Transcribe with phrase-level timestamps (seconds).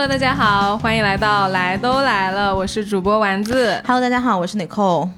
[0.00, 3.82] Hello，大家好，欢迎来到来都来了，我是主播丸子。
[3.86, 5.10] Hello，大家好，我是 Nicole。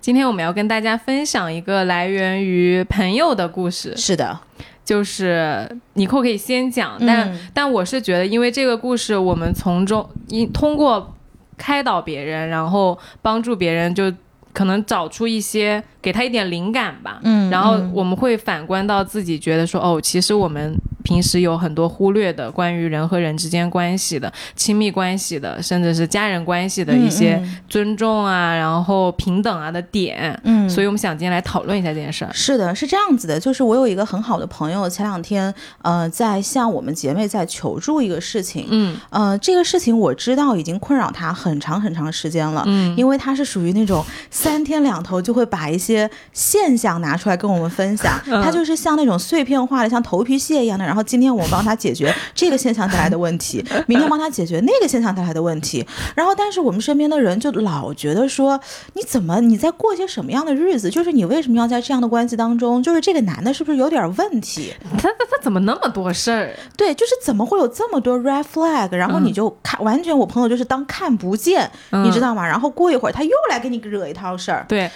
[0.00, 4.38] 今天我们要跟大家分享一个来源于朋友的故事，是的，
[4.84, 11.16] 就是尼寇可以先讲，但、嗯但我是觉得，因为这个故事，我们从中因通过
[11.56, 14.04] 开导别人，然后帮助别人，就
[14.52, 17.20] 可能找出一些给他一点灵感吧。
[17.22, 30.38] 嗯然后我们会反观到自己，觉得说，哦，其实我们平时有很多忽略的关于人和人之间关系的、亲密关系的，甚至是家人关系的一些嗯尊重啊，然后平等啊的点。
[30.44, 32.30] 嗯所以我们想今天来讨论一下这件事儿。
[32.34, 45.87] 是的，是这样子的，就是我有一个很好的朋友，前两天呃在向我们姐妹在求助一个事情，嗯呃这个事情我知道已经困扰她很长很长时间了，嗯因为她是属于那种三天两头就会把一些
[46.32, 58.58] 现象拿出来跟我们分享， 他就是像那种碎片化的像头皮屑一样的，然后今天我帮他解决这个现象带来的问题， 明天帮他解决那个现象带来的问题，然后但是我们身边的人就老觉得说
[58.94, 64.74] 你怎么你在过些什么样的日子，就是你为什么要在这样的关系当中，就是这个男的是不是有点问题？
[64.98, 66.54] 他他他怎么那么多事儿？
[66.76, 72.46] 对，就是怎么会有这么多 red flag，然后你就看、完全我朋友就是当看不见，你知道吗？
[72.46, 74.90] 然后过一会儿他又来给你惹一套事儿，对，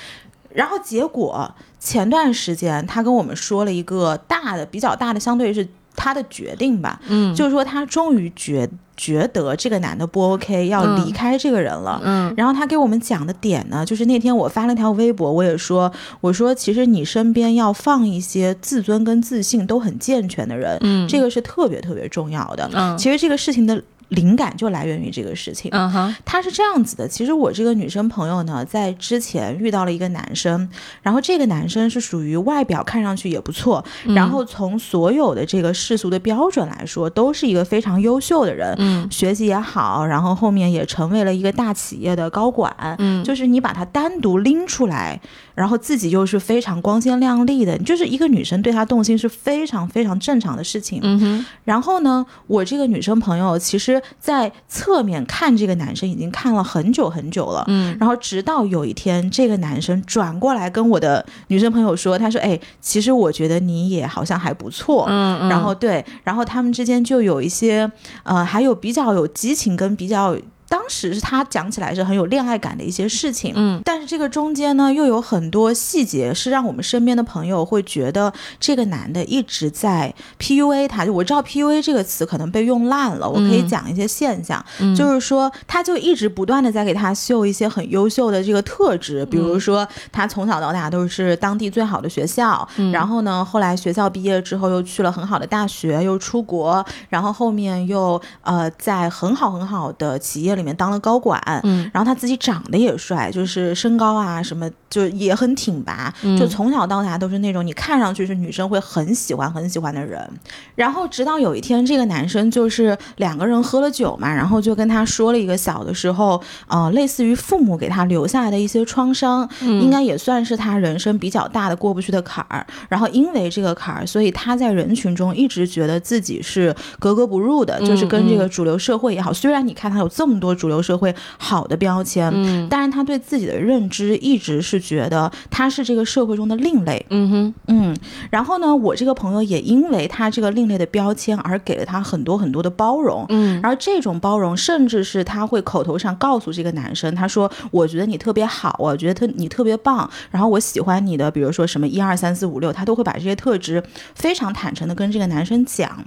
[0.55, 12.01] 然后结果前段时间他跟我们说了一个大的、比较大的，相对于是他的决定吧，嗯就是说他终于觉觉得这个男的不 OK，要离开这个人了。
[12.05, 22.71] 嗯然后他给我们讲的点呢，就是那天我发了条微博，我也说，我说其实你身边要放一些自尊跟自信都很健全的人，嗯这个是特别特别重要的。
[22.73, 25.71] 嗯其实这个事情的灵感就来源于这个事情。
[25.73, 26.15] 嗯哼。
[26.25, 30.69] 他是这样子的，其实我这个女生朋友呢，在之前遇到了一个男生，
[31.03, 34.15] 然后这个男生是属于外表看上去也不错，嗯。
[34.15, 39.09] 然后从所有的这个世俗的标准来说，都是一个非常优秀的人，嗯。
[39.11, 43.23] 学习也好，然后后面也成为了一个大企业的高管，嗯。
[43.25, 45.21] 就是你把他单独拎出来，
[45.55, 51.01] 然后自己又是非常光鲜亮丽的，就是一个女生对他动心是非常非常正常的事情。
[51.03, 51.47] 嗯哼。
[51.65, 57.65] 然后呢，我这个女生朋友其实，在侧面看这个男生已经看了很久很久了。
[57.69, 65.07] 嗯然后直到有一天，这个男生转过来跟我的女生朋友说：“他说，哎，其实我觉得你也好像还不错。
[65.09, 67.91] 嗯嗯，然后对，然后他们之间就有一些，
[68.23, 70.37] 呃，还有比较有激情跟比较。
[70.73, 73.79] 当时是他讲起来是很有恋爱感的一些事情，嗯。
[73.85, 81.05] 但是这个中间呢，又有很多细节是让我们身边的朋友会觉得这个男的一直在 PUA 他。
[81.05, 84.97] 就我知道 PUA 这个词可能被用烂了，我可以嗯讲一些现象，嗯。
[84.97, 92.91] 就是说他就一直不断的在给他秀一些很优秀的这个特质，比如说他从小到大都是当地最好的学校，嗯。
[92.91, 110.29] 然后呢，后来学校毕业之后又去了很好的大学，又出国，然后后面又呃在很好很好的企业里面当了高管，嗯然后他自己长得也帅，就是身高啊什么就也很挺拔，嗯就从小到大都是那种你看上去是女生会很喜欢很喜欢的人。
[110.75, 122.67] 然后直到有一天，这个男生就是两个人喝了酒嘛，然后就跟他说了一个小的时候，呃，类似于父母给他留下来的一些创伤，应该也算是他人生比较大的过不去的坎儿。
[122.89, 137.05] 然后因为这个坎儿，所以他在人群中一直觉得自己是格格不入的，就是跟这个主流社会也好，虽然你看他有这么多主流社会好的标签，嗯但是他对自己的认知一直是觉得他是这个社会中的另类。
[137.11, 137.97] 嗯哼嗯，
[138.31, 143.25] 然后呢，我这个朋友也因为他这个另类的标签而给了他很多很多的包容。
[143.29, 153.83] 嗯而这种包容，甚至是他会口头上告诉这个男生，他说：“我觉得你特别好，我觉得特你特别棒，然后我喜欢你的，比如说什么一二三四五六，他都会把这些特质
[154.15, 156.05] 非常坦诚的跟这个男生讲。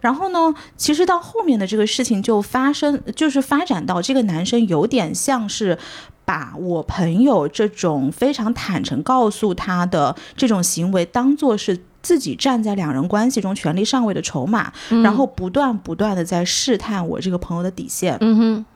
[0.00, 5.76] 然后呢，其实到后面的这个事情就发生，就是发展到这个男生有点像是。
[6.28, 14.70] 把我朋友这种非常坦诚告诉他的这种行为，当做是自己站在两人关系中权力上位的筹码，
[15.02, 18.18] 然后不断不断的在试探我这个朋友的底线。
[18.20, 18.66] 嗯哼，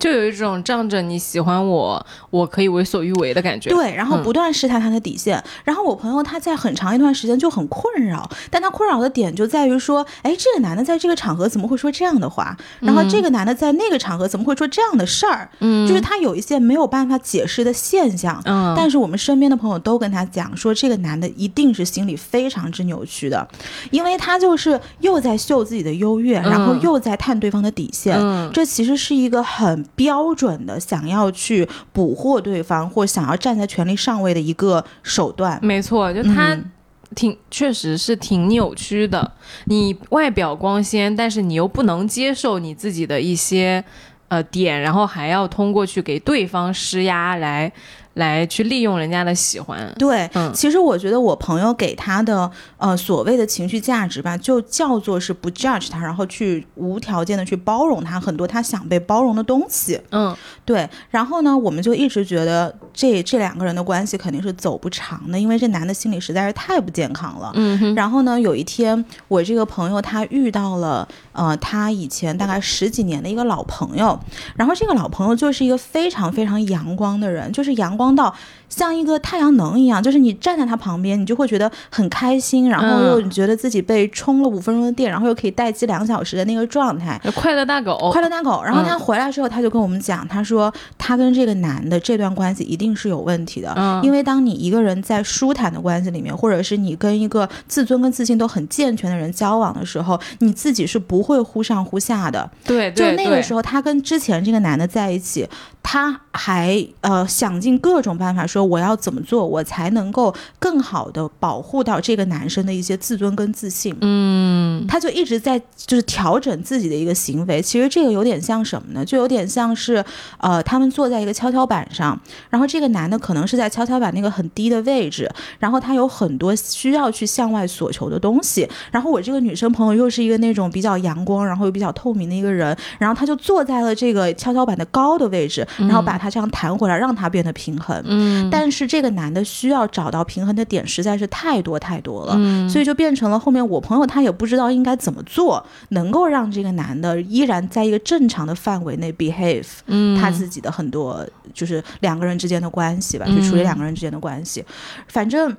[0.00, 3.70] 就有一种仗着你喜欢我，我可以为所欲为的感觉。
[3.70, 5.40] 对，然后嗯不断试探他的底线。
[5.62, 12.56] 然后我朋友他在很长一段时间就很困扰，但他困扰的点就在于说，哎，这个男的在这个场合怎么会说这样的话？
[12.80, 15.50] 然后这个男的在那个场合怎么会说这样的事儿？
[15.60, 18.40] 嗯，就是他有一些没有办法解释的现象。
[18.46, 23.46] 嗯，但是我们身边的朋友都跟他讲说，这个男的一定是心理非常之扭曲的，
[23.90, 28.16] 因为他就是又在秀自己的优越，然后嗯又在探对方的底线。
[28.18, 35.58] 嗯这其实是一个很标准的想要去捕获对方或想要站在权力上位的一个手段。
[35.62, 36.54] 没错，就他。
[36.54, 36.70] 嗯
[37.16, 39.32] 挺确实是挺扭曲的。
[39.64, 43.84] 你外表光鲜，但是你又不能接受你自己的一些
[44.28, 47.72] 呃点，然后还要通过去给对方施压来。
[48.14, 60.00] 来去利用人家的喜欢，对，嗯其实我觉得我朋友给他的呃所谓的情绪价值吧，就叫做是不 judge 他，然后去无条件的去包容他很多他想被包容的东西。
[60.10, 67.52] 嗯对，然后呢，我们就一直觉得这这两个人的关系肯定是走不长的，因为这男的心理实在是太不健康了。
[67.54, 74.18] 嗯哼，然后呢，有一天我这个朋友他遇到了呃他以前大概十几年的一个老朋友，
[74.56, 78.34] 然后这个老朋友就是一个非常非常阳光的人，就是阳光到
[78.70, 87.20] 像一个太阳能一样，就是你站在他旁边，你就会觉得很开心，然后又觉得自己被充了五分钟的电，然后又可以待机两个小时的那个状态。
[87.34, 94.00] 快乐大狗，快乐大狗，然后他嗯回来之后，他就跟我们讲，他说他跟这个男的这段关系一定是有问题的，嗯。
[94.04, 102.48] 因为当你一个人在舒坦的关系里面，或者是你跟一个自尊跟自信都很健全的人交往的时候，你自己是不会忽上忽下的。
[102.64, 102.92] 对。
[102.92, 105.48] 就那个时候，他跟之前这个男的在一起，
[105.82, 113.96] 他还呃想尽各种办法说我要怎么做，我才能够更好的保护到这个男生的一些自尊跟自信。
[114.00, 117.60] 嗯他就一直在就是调整自己的一个行为。
[117.60, 119.04] 其实这个有点像什么呢？
[119.04, 120.04] 就有点像是
[120.38, 122.18] 呃，他们坐在一个跷跷板上，
[122.48, 128.68] 然后这个男的可能是在跷跷板那个很低的位置，然后他有很多需要去向外索求的东西。
[128.90, 138.02] 然后我这个女生朋友又是一个那种比较阳光，然后又比较透明的一个人，然后他就坐在了这个跷跷板的高的位置，然后把他这样弹回来，让他变得平衡。
[138.06, 142.68] 嗯，但是这个男的需要找到平衡的点实在是太多太多了，嗯。
[142.68, 150.20] 所以就变成了后面我朋友他也不知道应该怎么做，能够让这个男的依然在一个正常的范围内 behave，嗯。
[150.20, 153.36] 他自己的很多就是两个人之间的关系吧，嗯。
[153.36, 154.64] 去处理两个人之间的关系，
[155.08, 155.56] 反正。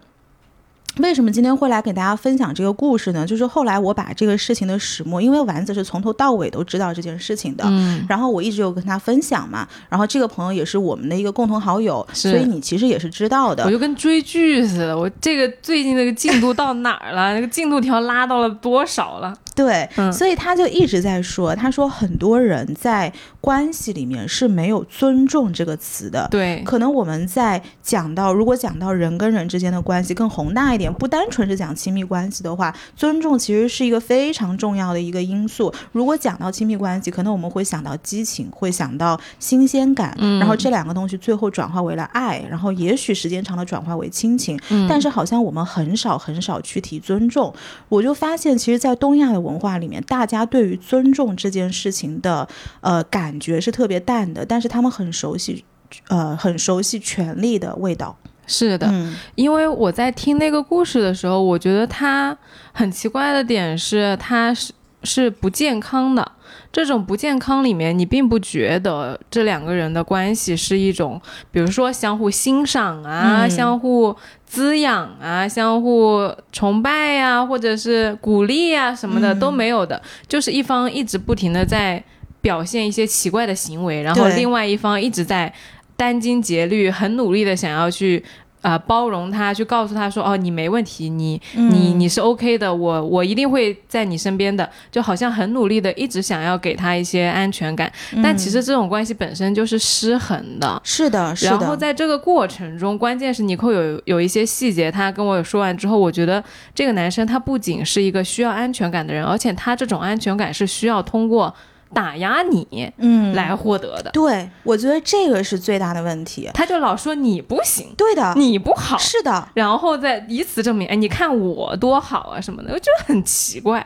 [0.97, 3.25] 为什么今天会来给大家分享这个故事呢？
[3.25, 13.71] 就是后来我把这个事情的始末，因为丸子是从头到尾都知道这件事情的，嗯然后我一直有跟他分享嘛，然后这个朋友也是我们的一个共同好友，所以你其实也是知道的我。
[13.71, 17.33] 就跟追剧似的，我这个最近那个进度到哪儿了？
[17.35, 19.33] 那个进度条拉到了多少了？
[19.56, 26.27] 对，嗯所以他就一直在说，他说很多人在关系里面是没有尊重这个词的。
[26.31, 35.74] 对，可能我们在讲到，如果讲到人跟人之间的关系更宏大一点，不单纯是讲亲密关系的话，尊重其实是一个非常重要的一个因素。
[35.92, 47.53] 如果讲到亲密关系，可能我们会想到激情，会想到新鲜感，嗯然后这两个东西最后转化为了爱，然后也许时间长了转化为亲情，嗯但是好像我们很少很少去提尊重。
[47.89, 52.47] 我就发现，其实，在东亚的文化里面，大家对于尊重这件事情的
[52.81, 55.65] 呃感觉是特别淡的，但是他们很熟悉。
[56.07, 58.17] 呃，很熟悉权力的味道。
[58.47, 62.38] 是的，嗯因为我在听那个故事的时候，我觉得他
[62.71, 64.71] 很奇怪的点是，他是
[65.03, 66.31] 是不健康的。
[66.71, 71.21] 这种不健康里面，你并不觉得这两个人的关系是一种，
[71.51, 74.15] 比如说相互欣赏啊、嗯相互
[74.45, 82.01] 滋养啊、相互崇拜呀、或者是鼓励呀、什么的、嗯都没有的，就是一方一直不停的在
[82.39, 85.53] 表现一些奇怪的行为，然后另外一方一直在
[85.98, 88.24] 殚精竭虑，很努力的想要去。
[88.62, 92.00] 呃，包容他，去告诉他说，哦，你没问题，你你嗯。
[92.01, 97.91] 你是 OK 的，我我一定会在你身边的，就好像很努力的一直想要给他一些安全感，
[98.24, 100.82] 但其实这种关系本身就是失衡的。
[100.84, 111.53] 是的，是然后，在这个过程中，关键是尼寇有有一些细节，他跟我说完之后，我觉得这个男生他不仅是一个需要安全感的人，而且他这种安全感是需要通过
[111.93, 114.12] 打压你嗯，来获得的。
[114.12, 116.50] 对，我觉得这个是最大的问题。
[116.53, 123.86] 他就老说你不行，对的，你不好，是的，然后再以此证明，哎，你看我多好啊什么的，我觉得很奇怪。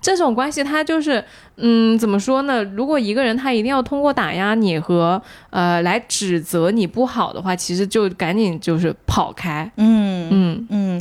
[0.00, 1.24] 这种关系，他就是，
[1.58, 2.64] 嗯，怎么说呢？
[2.64, 9.70] 如果一个人他一定要通过打压你和呃来指责你不好的话，其实就赶紧就是跑开。
[9.76, 11.00] 嗯嗯嗯，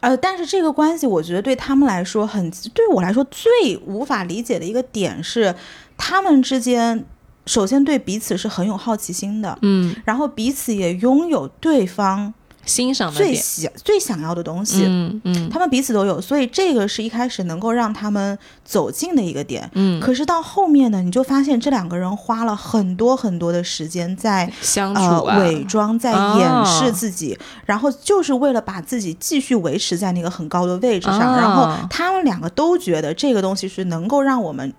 [0.00, 3.50] 呃，但是这个关系，我觉得对他们来说很，对我来说最
[3.86, 5.54] 无法理解的一个点是，
[6.04, 7.04] 他们之间
[7.46, 14.84] 首先对彼此是很有好奇心的，嗯，然后彼此也拥有对方欣赏的，最喜最想要的东西。
[14.84, 19.68] 嗯嗯他们彼此都有，所以这个是一开始能够让他们走近的一个点。
[19.74, 31.32] 嗯，可是到后面呢，你就发现这两个人花了很多很多的时间在相处伪装，在哦掩饰自己，然后就是为了把自己继续维持在那个很高的位置上。
[31.32, 34.72] 哦然后他们两个都觉得这个东西是能够让我们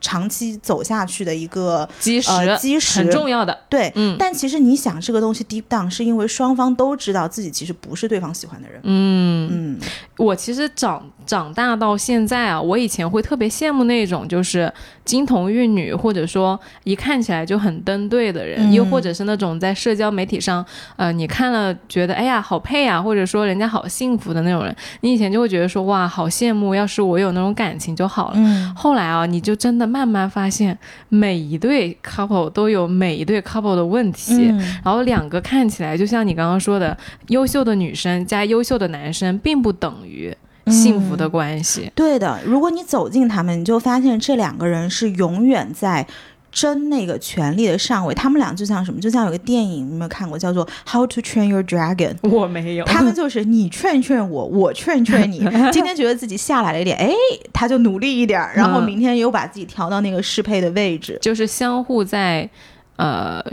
[0.00, 3.58] 长期走下去的一个基石、呃基石很重要的。
[3.68, 3.92] 对。
[3.96, 8.80] 嗯但其实你想，这个东西 deep down 是因为双方都知道自己其实不是对方喜欢的人。
[8.84, 14.72] 嗯，嗯嗯我其实长长大到现在啊，我以前会特别羡慕那种就是
[15.04, 20.64] 金童玉女，或者说一看起来就很登对的人，嗯又或者是那种在社交媒体上，
[20.96, 28.36] 呃，你看了觉得哎呀好配啊，或者说人家好幸福的那种人，你以前就会觉得说哇好羡慕，要是我有那种感情就好了。
[28.36, 28.74] 嗯。
[28.74, 30.78] 后来啊，你就真的慢慢发现，
[31.10, 34.48] 每一对 couple 都有每一对 couple 的问题。
[34.48, 34.58] 嗯。
[34.82, 40.34] 然后两个看起来就像你刚刚说的，优秀的女生加优秀的男生，并不等于
[40.70, 41.90] 幸福的关系。
[41.94, 46.06] 对的，如果你走进他们，你就发现这两个人是永远在
[46.50, 48.14] 争那个权力的上位。
[48.14, 48.98] 他们俩就像什么？
[49.00, 55.38] 就像有个电影，你有没有看过，叫做《How to Train Your Dragon 》。我没有，他们就是你劝劝我，我劝劝你。
[55.70, 57.10] 今天觉得自己下来了一点，哎，
[57.52, 61.18] 他就努力一点儿，然后嗯明天又把自己调到那个适配的位置。
[61.20, 62.48] 就是相互在
[62.96, 63.44] 呃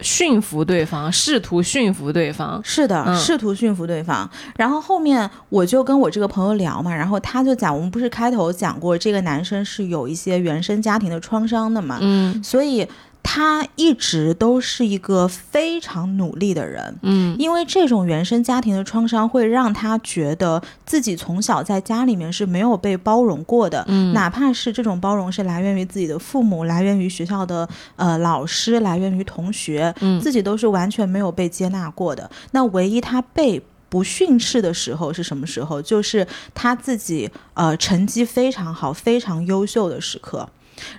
[0.00, 2.60] 驯驯服对方，试图驯服对方。
[2.62, 4.28] 是的，嗯试图驯服对方。
[4.56, 12.86] 然后后面我就跟我这个朋友聊嘛，然后他就讲，我们不是开头讲过，这个男生是有一些原生家庭的创伤的嘛，嗯所以
[13.30, 16.98] 他一直都是一个非常努力的人。
[17.02, 32.30] 嗯因为这种原生家庭的创伤会让他觉得自己从小在家里面是没有被包容过的，嗯，哪怕是这种包容是来源于自己的父母，来源于学校的呃老师，来源于同学，嗯自己都是完全没有被接纳过的。
[32.52, 35.82] 那唯一他被不训斥的时候是什么时候？
[35.82, 40.48] 就是他自己呃成绩非常好、非常优秀的时刻。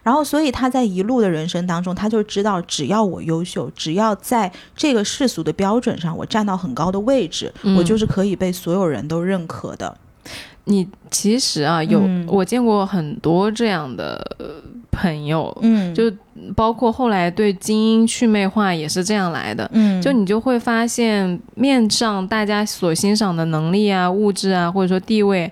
[0.03, 9.95] 然后，所以他在一路的人生当中，他就知道，只要我优秀，只要在这个世俗的标准上我站到很高的位置，嗯我就是可以被所有人都认可的。
[10.65, 14.45] 你其实啊，有、嗯我见过很多这样的呃
[14.91, 16.11] 朋友，嗯就
[16.55, 19.67] 包括后来对精英祛魅化也是这样来的。
[19.73, 25.51] 嗯，就你就会发现，面上大家所欣赏的能力啊、物质啊，或者说地位，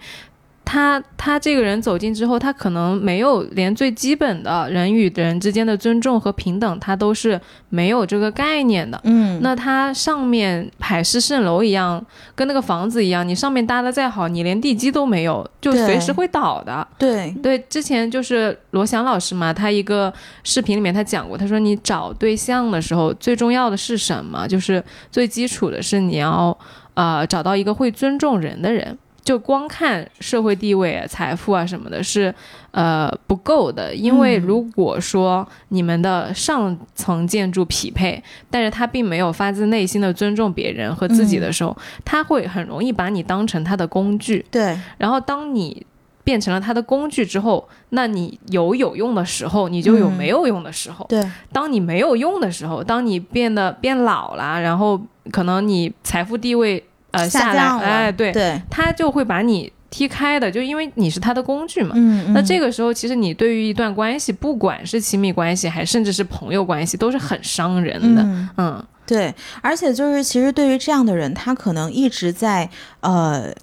[0.69, 8.99] 他他这个人走进之后，他可能没有连最基本的人与人之间的尊重和平等，他都是没有这个概念的。
[9.05, 12.05] 嗯，那他上面海市蜃楼一样，
[12.35, 16.85] 跟那个房子一样，你上面搭的再好，你连地基都没有，就随时会倒的。
[16.97, 24.45] 对，对，之前就是罗翔老师嘛，他一个视频里面他讲过，他说你找对象的时候，最重要的是什么？
[24.45, 26.57] 就是最基础的是你要
[26.95, 28.97] 呃找到一个会尊重人的人。
[29.27, 32.33] 就光看社会地位、啊、财富啊什么的，是
[32.71, 33.93] 呃不够的。
[33.93, 44.45] 因为嗯如果说你们的上层建筑匹配，但是他并没有发自内心的尊重别人和自己的时候，他会很容易把你当成他的工具。
[44.49, 45.85] 对，然后当你
[46.23, 51.05] 变成了他的工具之后，那你有有用的时候，你就有嗯没有用的时候。
[51.09, 54.97] 对，当你没有用的时候，当你变得变老了，然后
[55.33, 56.81] 可能你财富地位
[57.17, 61.93] 呃下来，降，哎，对，对，他就会把你踢开的，就因为你是他的工具嘛。
[61.95, 68.21] 嗯，那这个，个时候，其实你对于一段关系，不管是亲密关系，还甚至是朋友关系，都是很伤人的。
[68.21, 72.69] 嗯，嗯对，而且就是其实对于这样的人，他可能一直在
[73.01, 73.53] 呃。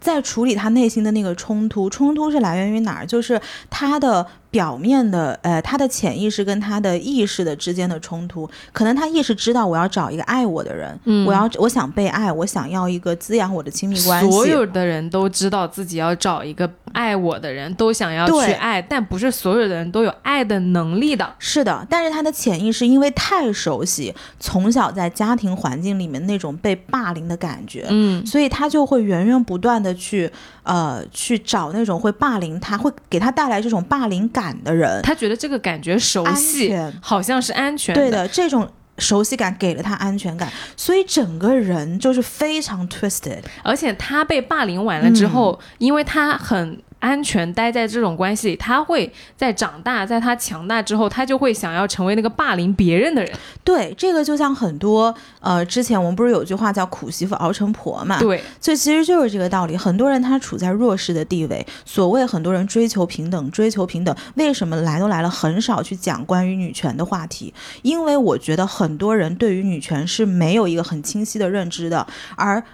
[0.00, 3.06] 在处理他内心的那个冲突，冲突是来源于哪儿？
[3.06, 3.40] 就是
[3.70, 8.48] 他的表面的，呃，他的潜意识跟他的意识的之间的冲突。
[8.72, 14.30] 可能他意识知道我要找一个爱我的人，嗯，我要我想被爱，我想要一个滋养我的亲密关系。
[14.30, 21.34] 所有的人都知道自己要找一个爱我的人，都想要去爱，但不是所有的人都有爱的能力的。
[21.40, 30.30] 是的，但是他的潜意识因为太熟悉从小在家庭环境里面那种被霸凌的感觉，嗯所以他就会源源不断的去
[30.62, 43.40] 呃去找那种会霸凌他、会给他带来这种霸凌感的人，他觉得这个感觉熟悉，好像是安全对的，这种熟悉感给了他安全感，所以整个人就是非常 twisted。
[43.62, 53.30] 而且他被霸凌完了之后，因为他很安全待在这种关系里，他会在长大，在他强大之后，他就会想要成为那个霸凌别人的人。
[53.62, 58.18] 对，这个就像很多呃，之前我们不是有句话叫“苦媳妇熬成婆”嘛？
[58.18, 59.76] 对，所以其实就是这个道理。
[59.76, 67.52] 很多人他处在弱势的地位，所谓很多人追求平等，追求平等，为什么来都来了，很少去讲关于女权的话题？
[67.82, 72.06] 因为我觉得很多人对于女权是没有一个很清晰的认知的，
[72.36, 72.64] 而。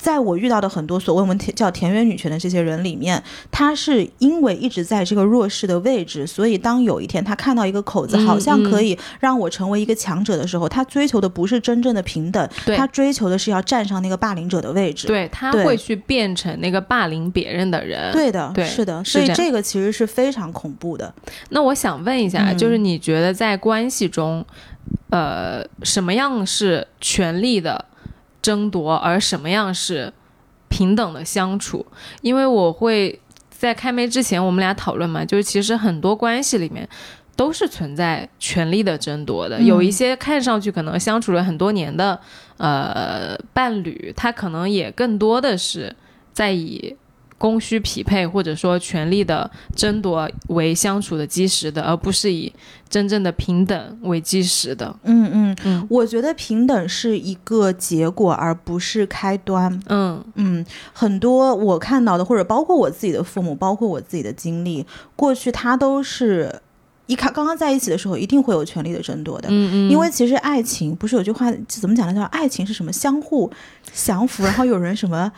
[0.00, 15.06] 在我遇到的很多所谓我们田叫田园女权的这些人里面，她是因为一直在这个弱势的位置，所以当有一天她看到一个口子，嗯好像可以让我成为一个强者的时候，他追求的不是真正的平等，对他追求的是要站上那个霸凌者的位置。
[15.06, 18.12] 对，他会去变成那个霸凌别人的人。
[18.12, 21.12] 对的，对是的，所以这个其实是非常恐怖的。
[21.50, 24.44] 那我想问一下，嗯就是你觉得在关系中，
[25.10, 27.84] 呃，什么样是权力的
[28.42, 30.12] 争夺，而什么样是
[30.68, 31.84] 平等的相处，
[32.22, 33.20] 因为我会
[33.50, 36.88] 在开麦之前，我们俩讨论嘛，就是其实很多关系里面
[37.36, 42.18] 都是存在权力的争夺的，嗯有一些看上去可能相处了很多年的
[42.56, 45.94] 呃伴侣，他可能也更多的是
[46.32, 46.96] 在以。
[47.40, 52.52] 供需匹配或者说权力的争夺为相处的基石的，而不是以
[52.86, 54.94] 真正的平等为基石的。
[55.04, 59.80] 嗯嗯嗯我觉得平等是一个结果，而不是开端。
[59.86, 64.84] 嗯嗯，很多我看到的，或者包括我自己的父母，包括我自己的经历，
[65.16, 66.60] 过去他都是
[67.06, 69.48] 一开刚刚在一起的时候，一定会有权力的争夺的。
[69.50, 72.12] 嗯嗯，因为其实爱情不是有句话怎么讲呢？
[72.12, 72.22] 叫？
[72.24, 72.92] 爱情是什么？
[72.92, 73.50] 相互
[73.94, 75.32] 降服，然后有人什么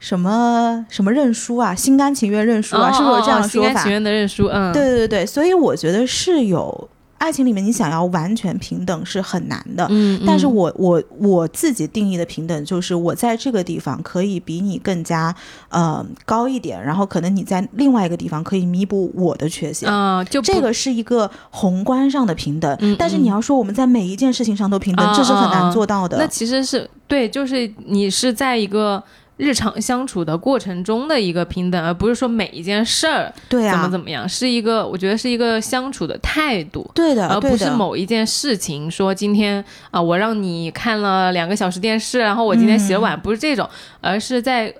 [0.00, 3.92] 什么什么认输啊，心甘情愿认输啊，是不是有这样的说法心甘情？
[3.92, 6.88] 愿的认输，嗯，对对对，所以我觉得是有
[7.18, 9.86] 爱情里面，你想要完全平等是很难的。
[9.90, 15.34] 嗯，嗯，但是我我我自己定义的平等，就是我在这个地方可以比你更加
[15.68, 19.86] 呃高一点，然后可能你在另外一个地方可以弥补我的缺陷。
[19.86, 26.16] 啊、就这个是一个宏观上的平等，嗯但是你要说我们在每一件事情上都平等，啊这是很难做到的。
[26.16, 29.02] 那其实是对，就是你是在一个
[29.40, 36.88] 日常相处的过程中的一个平等，而不是说每一件事儿对啊，怎么怎么样，是一个我觉得是一个相处的态度。
[36.94, 43.20] 对的，而不是某一件事情，说今天啊、我让你看了两个小时电视，然后我今天洗了碗，嗯。
[43.20, 43.68] 不是这种，
[44.00, 44.74] 而是在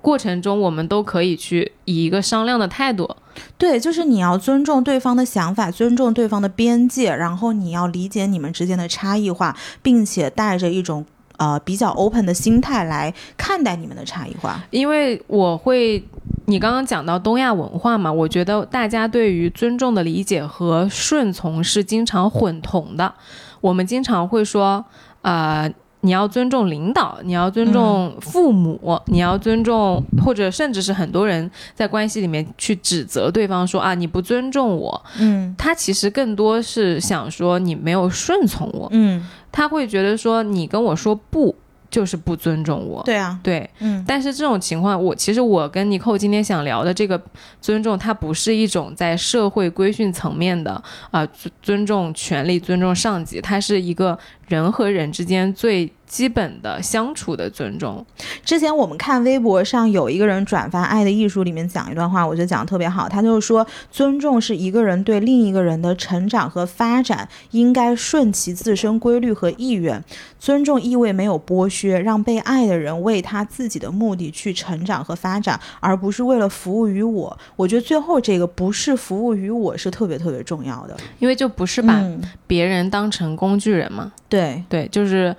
[0.00, 3.14] 过程中，我们都可以去以一个商量的态度，
[3.58, 11.04] 对，就是你要尊重对方的想法，尊重对方的边界，然后你要理解你们之间的差异化，并且带着一种
[11.36, 14.62] 呃比较 open 的心态来看待你们的差异化。
[14.70, 16.02] 因为我会，
[16.46, 23.12] 你刚刚讲到东亚文化嘛，我觉得大家对于尊重的理解和顺从是经常混同的。
[23.60, 24.84] 我们经常会说，
[25.22, 25.68] 呃，
[26.02, 41.56] 你要尊重领导，你要尊重父母，你要尊重，或者甚至是很多人在关系里面去指责对方说啊，你不尊重我，嗯他其实更多是想说你没有顺从我，嗯，他会觉得说你跟我说不
[41.88, 43.70] 就是不尊重我，对啊，对。
[43.78, 44.04] 嗯。
[44.06, 47.18] 但是这种情况，我其实我跟尼寇今天想聊的这个
[47.58, 58.04] 尊重，它不是一种在社会规训层面的啊、尊尊重权利、尊重上级，它是一个人和人之间最基本的相处的尊重。
[58.44, 63.08] 之前我们看微博上有一个人转发《爱的艺术》里面讲一段话，我觉得讲的特别好。
[63.08, 70.02] 他就是说，尊重是一个人对另一个人的成长和发展应该顺其自身规律和意愿。
[70.38, 77.36] 尊重意味没有剥削，让被爱的人为他自己的目的去成长和发展，而不是为了服务于我。
[77.56, 85.34] 我觉得最后这个不是服务于我是特别特别重要的，因为就不是把嗯，别人当成工具人嘛，对，对对，就是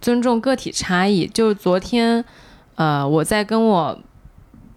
[0.00, 1.26] 尊重个体差异。
[1.26, 2.24] 就是昨天，
[2.76, 3.98] 呃，我在跟我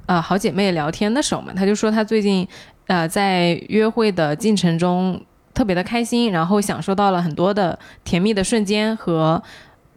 [0.08, 2.48] 呃好姐妹聊天的时候嘛，她就说她最近
[2.88, 5.22] 呃在约会的进程中
[5.54, 9.42] 特别的开心，然后享受到了很多的甜蜜的瞬间和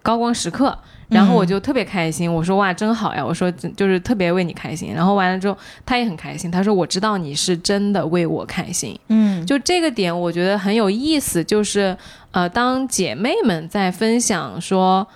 [0.03, 0.79] 高光时刻。
[1.09, 4.93] 然后我就特别开心，我说哇真好呀，我说就是特别为你开心。
[4.95, 8.99] 然后完了之后，他也很开心，他说我知道你是真的为我开心。
[9.09, 11.97] 嗯，就这个点，我觉得很有意思，就是
[12.31, 15.07] 呃，当姐妹们在分享说。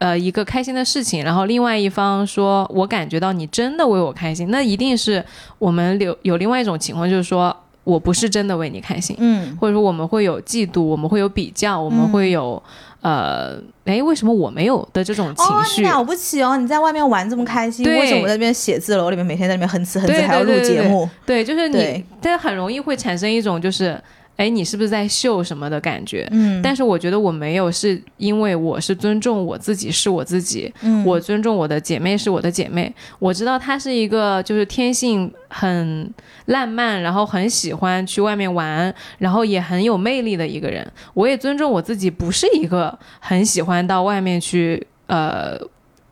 [0.00, 5.24] 呃，一个开心的事情，然后另外一方说，我感觉到你真的为我开心，那一定是
[5.58, 7.52] 我们有有另外一种情况，就是说
[7.82, 12.62] 我不是真的为你开心，嗯，或者说我们会有嫉妒，我们会有比较，我们会有、
[13.00, 15.82] 呃，哎，为什么我没有的这种情哦，绪？
[15.82, 16.56] 你了不起哦！
[16.56, 21.08] 你在外面玩这么开心，为什么我在那边写字楼里面每天在那边哼哧哼对哧，还要录节目？
[21.24, 24.00] 对，就是你对，但很容易会产生一种就是，
[24.38, 26.26] 哎，你是不是在秀什么的感觉？
[26.30, 32.94] 嗯，但是我觉得我没有，是因为我是尊重我自己，是我自己，嗯我尊重我的姐妹是我的姐妹。
[33.18, 36.08] 我知道她是一个就是天性很
[36.46, 40.88] 烂漫，然后很喜欢去外面玩，然后也很有魅力的一个人。
[41.14, 45.58] 我也尊重我自己，不是一个很喜欢到外面去呃。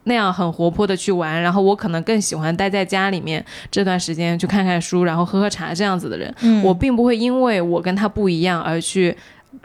[0.09, 6.33] 那样很活泼的去玩，然后我可能更喜欢待在家里面这段时间去看看书，然后喝喝茶这样子的人。
[6.43, 9.17] 嗯我并不会因为我跟他不一样而去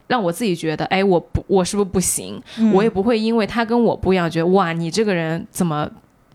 [0.07, 2.41] 让我自己觉得，哎，我不，我是不是不行？
[2.57, 5.87] 嗯我也不会因为他跟我不一样，觉得哇，你这个人怎么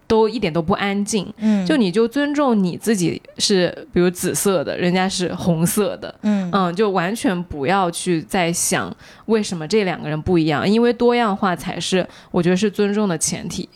[0.07, 1.27] 都一点都不安静。
[1.38, 13.69] 嗯就你就尊重你自己是，比如紫色的，人家是红色的，嗯嗯，就完全不要去再想为什么这两个人不一样，因为多样化才是我觉得是尊重的前提。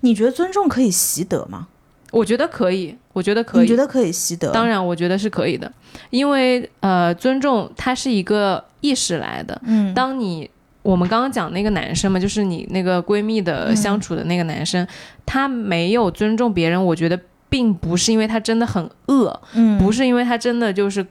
[0.00, 1.68] 你觉得尊重可以习得吗？
[2.12, 3.62] 我觉得可以，我觉得可以。
[3.62, 4.50] 你觉得可以习得？
[4.52, 5.70] 当然，我觉得是可以的，
[6.10, 9.60] 因为呃，尊重它是一个意识来的。
[9.64, 10.48] 嗯，当你
[10.82, 14.86] 我们刚刚讲那个男生嘛，就是你那个闺蜜的嗯相处的那个男生，
[15.26, 17.18] 他没有尊重别人，我觉得
[17.50, 21.04] 并不是因为他真的很恶，嗯不是因为他真的就是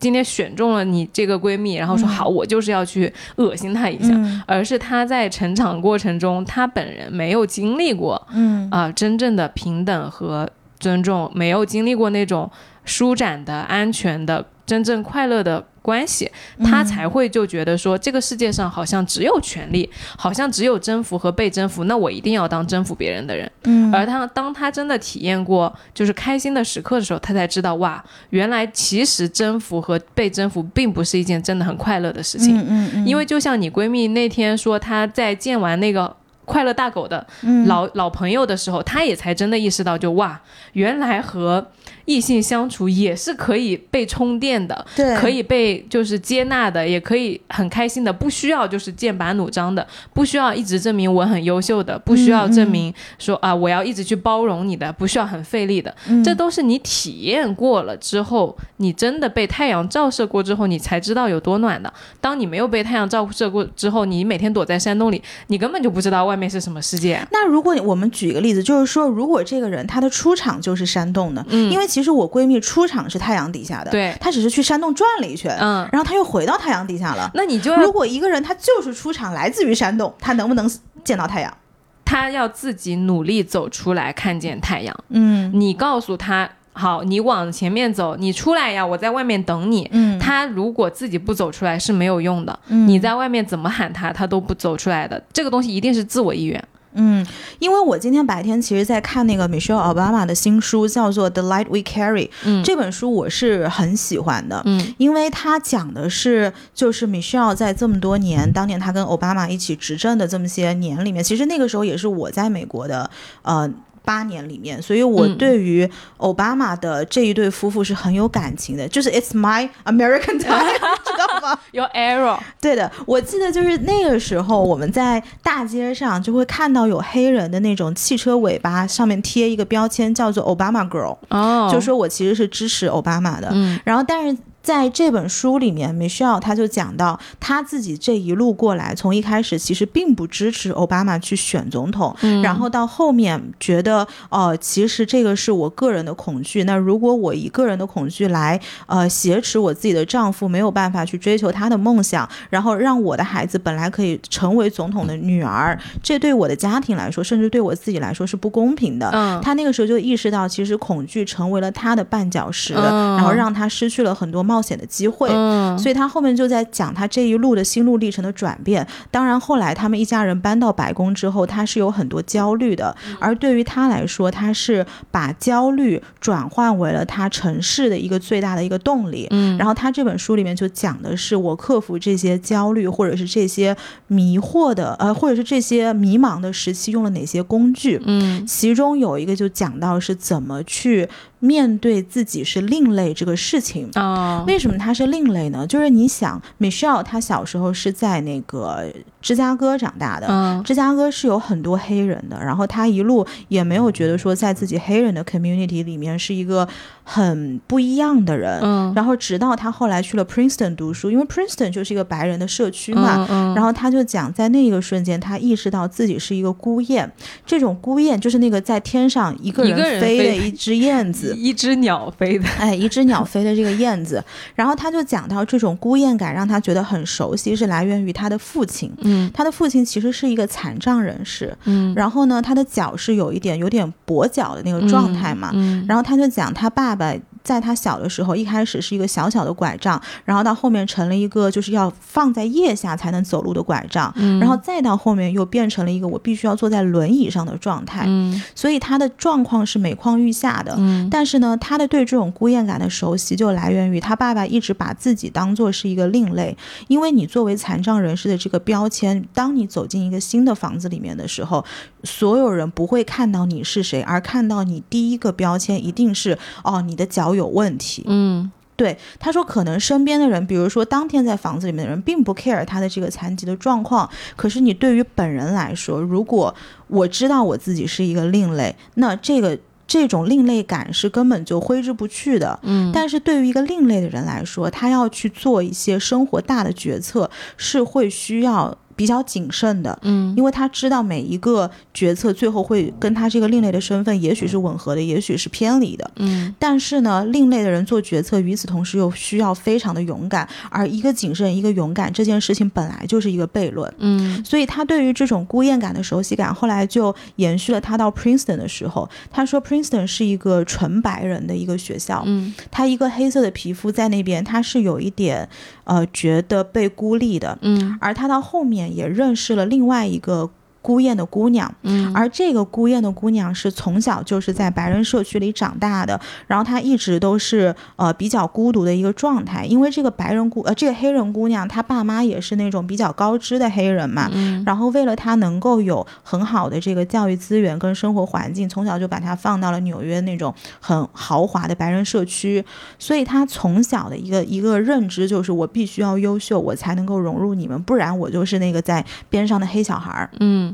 [0.00, 2.10] 今天选中了你这个闺蜜，然后说嗯。
[2.10, 4.42] 好，我就是要去恶心她一下，嗯。
[4.46, 8.68] 而是她在成长过程中，她本人没有经历过嗯。
[8.70, 10.48] 啊、真正的平等和
[10.80, 12.50] 尊重，没有经历过那种
[12.84, 16.30] 舒展的、安全的、真正快乐的关系，
[16.62, 23.50] 他才会就觉得说，这个世界上好像只有权利，好像只有征服和被征服，那我一定要当征服别人的人。
[23.64, 32.56] 嗯而他当他真的体验过就是开心的时刻的时候，他才知道哇，原来其实征服和被征服并不是一件真的很快乐的事情。
[32.56, 40.40] 嗯嗯嗯，因为就像你闺蜜那天说，她在见完那个快乐大狗的嗯老、老朋友的时候，她也才真的意识到就，哇，
[40.74, 41.66] 原来和
[42.04, 61.92] 异性相处也是可以被充电的，对可以被就是接纳的，也可以很开心的，不需要就是剑拔弩张的，不需要一直证明我很优秀的，不需要证明说啊我要一直去包容你的，不需要很费力的，嗯这都是你体验过了之后，你真的被太阳照射过之后，你才知道有多暖的。
[62.20, 67.26] 当你没有被太阳照射过之后，你每天躲在山洞里，你根本就不知道外面是什么世界啊。
[67.30, 71.44] 那如果我们举一个例子，就是说，如果这个人他的出场就是山洞的？
[71.48, 77.30] 嗯因为其实我闺蜜出场是太阳底下的，对她只是去山洞转了一圈，嗯，然后她又回到太阳底下了。
[77.34, 80.70] 那你就要如果一个人他就是出场来自于山洞，他能不能
[81.04, 81.56] 见到太阳？
[82.04, 84.94] 他要自己努力走出来，看见太阳。
[85.10, 89.88] 嗯你告诉他，好，你往前面走，你出来呀，我在外面等你。
[89.92, 95.22] 嗯他如果自己不走出来是没有用的，嗯你在外面怎么喊他，他都不走出来的。
[95.32, 96.62] 这个东西一定是自我意愿。
[96.94, 97.24] 嗯，
[97.58, 102.28] 因为我今天白天其实在看那个 Michelle Obama 的新书，叫做《The Light We Carry》。
[102.44, 113.10] 嗯这本书我是很喜欢的，嗯因为它讲的是，就是 Michelle 在这么多年，当年他跟奥巴马一起执政的这么些年里面，其实那个时候也是我在美国的，
[113.42, 113.70] 呃。
[114.04, 120.72] 八年里面，所以我嗯对于奥巴马的这一对夫妇是很有感情的，就是 It's my American time，
[121.04, 121.58] 知道吗？
[121.72, 133.48] 有 error，对的，我记得就是那个时候，我们在大街上就会看到有黑人的那种汽车尾巴上面贴一个标签，叫做 Obama Girl，、哦，就说我其实是支持奥巴马的。
[133.52, 146.64] 嗯然后，但是在这本书里面，Michelle 他就讲到他自己这一路过来，从一开始其实并不支持奥巴马去选总统，嗯然后到后面觉得，呃，其实这个是我个人的恐惧。
[146.64, 159.10] 那如果我以个人的恐惧来，呃，挟持我自己的丈夫没有办法去追求他的梦想，然后让我的孩子本来可以成为总统的女儿，这对我的家庭来说，甚至对我自己来说是不公平的。
[159.14, 165.28] 嗯他那个时候就意识到，其实恐惧成为了他的绊脚石，嗯然后让他失去了很多冒险的机会。
[165.32, 168.86] 嗯所以他后面就在讲他这一路的心路历程的转变。
[169.10, 172.94] 当然，后来他们一家人搬到白宫之后，他是有很多焦虑的。
[173.06, 179.26] 嗯而对于他来说，他是把焦虑转换为了他城市的一个最大的一个动力。
[179.30, 183.76] 嗯然后他这本书里面就讲的是我克服这些焦虑，或者是这些
[184.08, 188.00] 迷惑的，呃，或者是这些迷茫的时期用了哪些工具。
[188.06, 191.08] 嗯其中有一个就讲到是怎么去
[191.40, 193.90] 面对自己是另类这个事情。
[193.96, 195.66] 哦为什么他是另类呢？
[195.66, 206.66] 就是你想，Michelle 他小时候是在那个芝加哥长大的，嗯芝加哥是有很多黑人的，然后他一路也没有觉得说在自己黑人的 community 里面是一个
[207.12, 208.60] 很不一样的人。
[208.62, 217.10] 嗯然后直到他后来去了 Princeton 读书，因为 Princeton 就是一个白人的社区嘛，嗯然后他就讲，在那一个瞬间，他意识到自己是一个孤雁。
[217.44, 224.22] 这种孤雁就是那个在天上一个人飞的一只燕子， 一只鸟飞的， 哎，一只鸟飞的这个燕子。
[224.54, 228.92] 然后他就讲到，这种孤雁感让他觉得很熟悉，是来源于他的父亲。
[229.02, 235.50] 嗯他的父亲其实是一个残障人士，嗯然后呢，他的脚是有一点有点跛脚的那个状态嘛。
[235.54, 248.04] 嗯然后他就讲，他爸爸在他小的时候，一开始是一个小小的拐杖，然后到后面成了一个就是要放在腋下才能走路的拐杖，嗯然后再到后面又变成了一个我必须要坐在轮椅上的状态。
[248.06, 250.74] 嗯所以他的状况是每况愈下的。
[250.78, 256.56] 嗯但是呢，他的对这种孤雁感的熟悉，就来源于他爸爸一直把自己当做是一个另类。
[256.88, 261.64] 因为你作为残障人士的这个标签，当你走进一个新的房子里面的时候，
[262.04, 268.04] 所有人不会看到你是谁，而看到你第一个标签一定是哦，你的脚有问题。
[268.06, 276.54] 嗯对，他说可能身边的人，比如说当天在房子里面的人，并不 care 他的这个残疾的状况，可是你对于本人来说，如果
[276.88, 279.58] 我知道我自己是一个另类，那这个。
[279.86, 296.10] 这种另类感是根本就挥之不去的，嗯但是对于一个另类的人来说，他要去做一些生活大的决策，是会需要比较谨慎的，嗯因为他知道每一个决策最后会跟他这个另类的身份，也许是吻合的，也许是偏离的。
[296.16, 303.90] 嗯但是呢，另类的人做决策，与此同时又需要非常的勇敢，而一个谨慎，一个勇敢，这件事情本来就是一个悖论。
[304.00, 309.08] 嗯所以他对于这种孤雁感的熟悉感，后来就延续了他到 Princeton 的时候。
[309.30, 315.48] 他说 Princeton 是一个纯白人的一个学校，嗯他一个黑色的皮肤在那边，他是有一点
[315.90, 317.58] 呃觉得被孤立的。
[317.62, 320.48] 嗯而他到后面也认识了另外一个
[320.82, 322.10] 孤雁的姑娘，嗯。
[322.14, 334.62] 而这个孤雁的姑娘是从小就是在白人社区里长大的，然后她一直都是呃比较孤独的一个状态，因为这个白人姑呃这个黑人姑娘她爸妈也是那种比较高知的黑人嘛，嗯。
[334.66, 342.64] 然后为了她能够有很好的这个教育资源跟生活环境，从小就把她放到了纽约那种很豪华的白人社区，
[342.98, 350.30] 所以她从小的一个一个认知就是我必须要优秀，我才能够融入你们，不然我就是那个在边上的黑小孩儿。
[350.40, 350.69] 嗯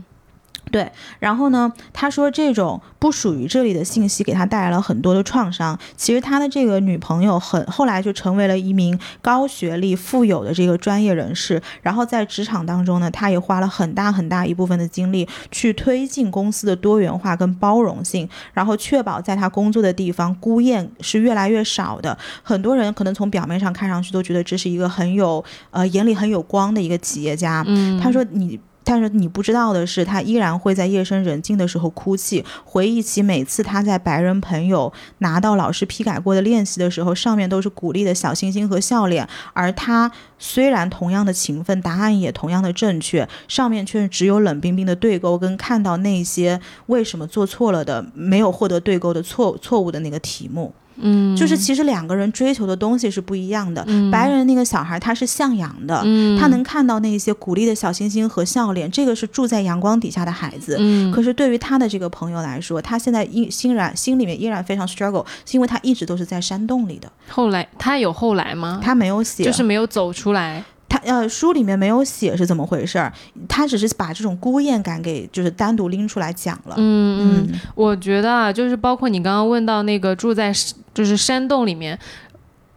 [0.73, 5.79] 对，然后呢，他说这种不属于这里的信息给他带来了很多的创伤。
[5.97, 22.19] 其实他的这个女朋友很后来就成为了一名高学历、富有的这个专业人士，然后在职场当中呢，他也花了很大很大一部分的精力去推进公司的多元化跟包容性，然后确保在他工作的地方孤雁是越来越少的。
[22.43, 28.59] 很多人可能从表面上看上去都觉得这是一个很有呃眼里很有光的一个企业家，嗯，他说你。
[28.89, 50.73] 但是你不知道的是，他依然会在夜深人静的时候哭泣，回忆起每次他在白人朋友拿到老师批改过的练习的时候，上面都是鼓励的小星星和笑脸，而他虽然同样的勤奋，答案也同样的正确，上面却只有冷冰冰的对勾，跟看到那些为什么做错了的、没有获得对勾的错错误的那个题目。
[50.99, 53.85] 嗯就是其实两个人追求的东西是不一样的。
[53.87, 60.77] 嗯白人那个小孩他是向阳的，嗯他能看到那些鼓励的小星星和笑脸，这个是住在阳光底下的孩子。
[60.79, 68.81] 嗯可是对于他的这个朋友来说，他现在依欣然心里面依然非常 struggle，是因为他一直都是在山洞里的，后来他有后来吗？
[68.83, 70.65] 他没有写，就是没有走出来。
[70.89, 73.13] 他呃书里面没有写是怎么回事儿，
[73.49, 76.75] 他只是把这种孤雁感给就是单独拎出来讲了。
[76.79, 80.53] 嗯嗯，嗯我觉得啊，就是包括你刚刚问到那个住在
[80.95, 81.99] 就是山洞里面，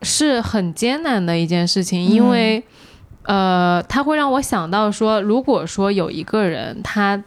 [0.01, 2.63] 是很艰难的一件事情，因为、
[3.23, 7.21] 呃，他会让我想到说，如果说有一个人他。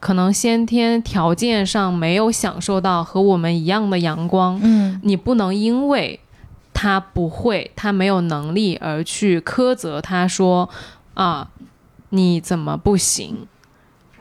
[0.00, 6.20] 可能先天条件上没有享受到和我们一样的阳光，嗯你不能因为
[6.80, 10.70] 他不会，他没有能力而去苛责他说
[11.14, 11.50] 啊，
[12.10, 13.48] 你怎么不行？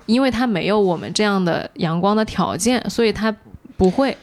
[0.08, 3.32] 因为他没有我们这样的阳光的条件，所以他
[3.78, 4.18] 不会。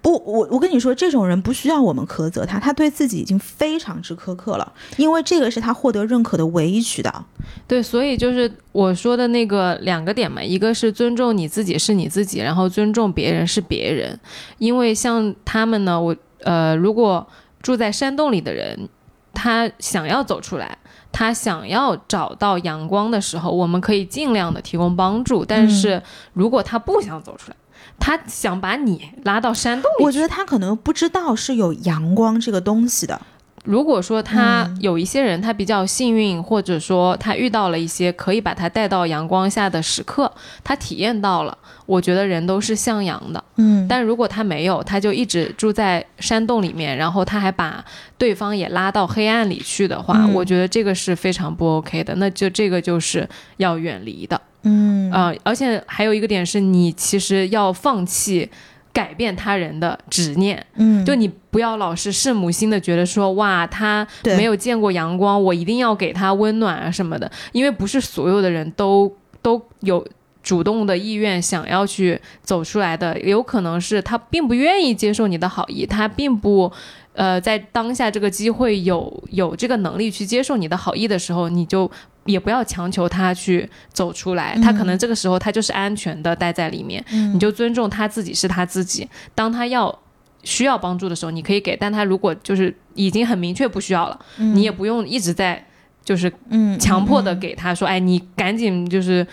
[0.00, 7.22] 不，我我跟你说，这种人不需要我们苛责他，他对自己已经非常之苛刻了，因为这个是他获得认可的唯一渠道。
[7.68, 14.18] 对，所以就是我说的那个两个点嘛，一个是尊重你自己是你自己，然后尊重别人是别人。
[14.56, 17.26] 因为像他们呢，我呃，如果
[17.64, 18.88] 住在山洞里的人，
[19.32, 20.76] 他想要走出来，
[21.10, 25.44] 他想要找到阳光的时候，我们可以尽量的提供帮助。
[25.44, 26.02] 但是
[26.34, 27.56] 如果他不想走出来，
[27.98, 33.20] 他想把你拉到山洞里，我觉得他可能不知道是有阳光这个东西的。
[33.64, 40.30] 如果说他嗯有一些人他比较幸运，或者说他遇到了一些可以把他带到阳光下的时刻，
[40.62, 43.42] 他体验到了，我觉得人都是向阳的。
[43.56, 47.84] 嗯但如果他没有，他就一直住在山洞里面，然后他还把
[48.18, 52.14] 对方也拉到黑暗里去的话，嗯我觉得这个是非常不 OK 的。
[52.16, 54.40] 那就这个就是要远离的。
[54.66, 58.50] 嗯啊、而且还有一个点是你其实要放弃
[58.94, 60.64] 改变他人的执念。
[60.76, 70.06] 嗯，就你不要老是圣母心的觉得说哇，他没有见过阳光，我一定要给他温暖啊什么的，因为不是所有的人都都有。
[70.44, 76.70] 主动的意愿想要去走出来的，有可能是他并不愿意接受你的好意，他并不，
[77.14, 81.90] 呃，在当下这个机会有有这个能力去接受你的好意的时候，你就
[82.24, 89.96] 也不要强求他去走出来，他可能这个时候他就是安全的待在里面，你就尊重他自己是他自己，当他要
[90.42, 95.64] 需要帮助的时候，你可以给，但他如果就是已经很明确不需要了，你也不用一直在
[96.04, 99.26] 就是嗯强迫的给他说，哎，你赶紧就是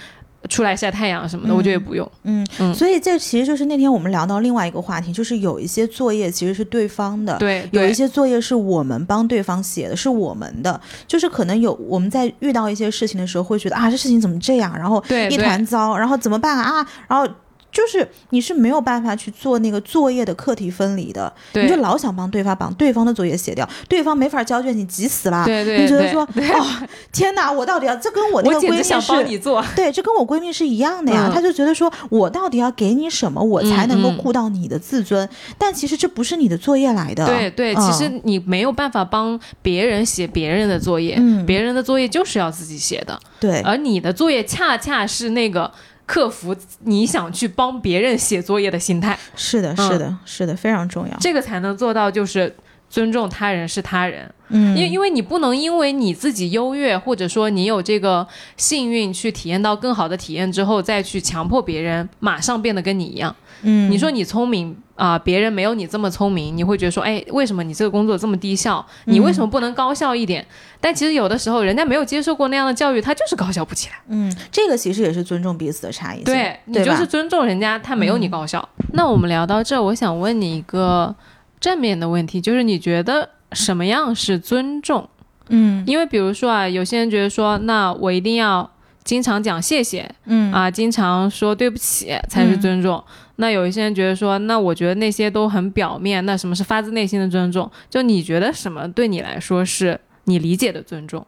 [0.49, 2.09] 出来晒太阳什么的，我觉得也不用。
[2.23, 16.85] 嗯嗯所以这其实就是那天我们聊到另外一个话题，就是有一些作业其实是对方的，对，有一些作业是我们帮对方写的，是我们的，就是可能有我们在遇到一些事情的时候，会觉得啊，这事情怎么这样，然后一团糟，然后怎么办啊？
[17.07, 17.27] 然后
[17.71, 25.45] 就是你是没有办法去做那个作业的课题分离的，你就老想帮对方把对方的作业写掉，对方没法交卷，你急死了。
[25.45, 29.23] 对对对你觉得说，哦，天哪，我到底要这跟我那个闺蜜简直想帮是。
[29.23, 29.63] 你做。
[29.75, 31.27] 对，这跟我闺蜜是一样的呀。
[31.29, 35.27] 嗯她就觉得说，我到底要给你什么，我才能够顾到你的自尊？
[35.57, 37.25] 但其实这不是你的作业来的。
[37.25, 45.71] 对对，嗯其实你没有办法帮别人写别人的作业，嗯别人的作业就是要自己写的，对，而你的作业恰恰是那个
[46.05, 51.17] 克服你想去帮别人写作业的心态，是的，嗯是的，是的，非常重要。
[51.19, 52.53] 这个才能做到就是
[52.89, 54.29] 尊重他人是他人。
[54.49, 63.33] 嗯，因为因为你不能因为你自己优越，或者说你有这个幸运去体验到更好的体验之后，再去强迫别人马上变得跟你一样。
[63.63, 68.85] 嗯，你说你聪明啊、别人没有你这么聪明，你会觉得说，哎，为什么你这个工作这么低效？
[69.05, 70.45] 你为什么不能高效一点？
[70.79, 73.95] 但其实有的时候，人家没有接受过那样的教育，他就是高效不起来。
[74.09, 76.25] 嗯，这个其实也是尊重彼此的差异性。
[76.25, 78.67] 对你就是尊重人家，他没有你高效。
[78.93, 81.15] 那我们聊到这，我想问你一个
[81.59, 85.09] 正面的问题，就是你觉得什么样是尊重？
[85.49, 88.69] 嗯因为比如说啊，有些人觉得说，那我一定要
[89.03, 93.03] 经常讲谢谢嗯啊，经常说对不起才是尊重。
[93.37, 97.69] 那有一些人觉得说，那我觉得那些都很表面，那什么是发自内心的尊重？
[97.89, 101.25] 就你觉得什么对你来说是你理解的尊重？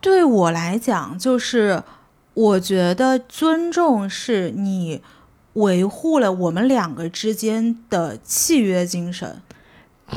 [0.00, 1.82] 对我来讲，就是
[2.34, 5.00] 我觉得尊重是你
[5.54, 9.40] 维护了我们两个之间的契约精神。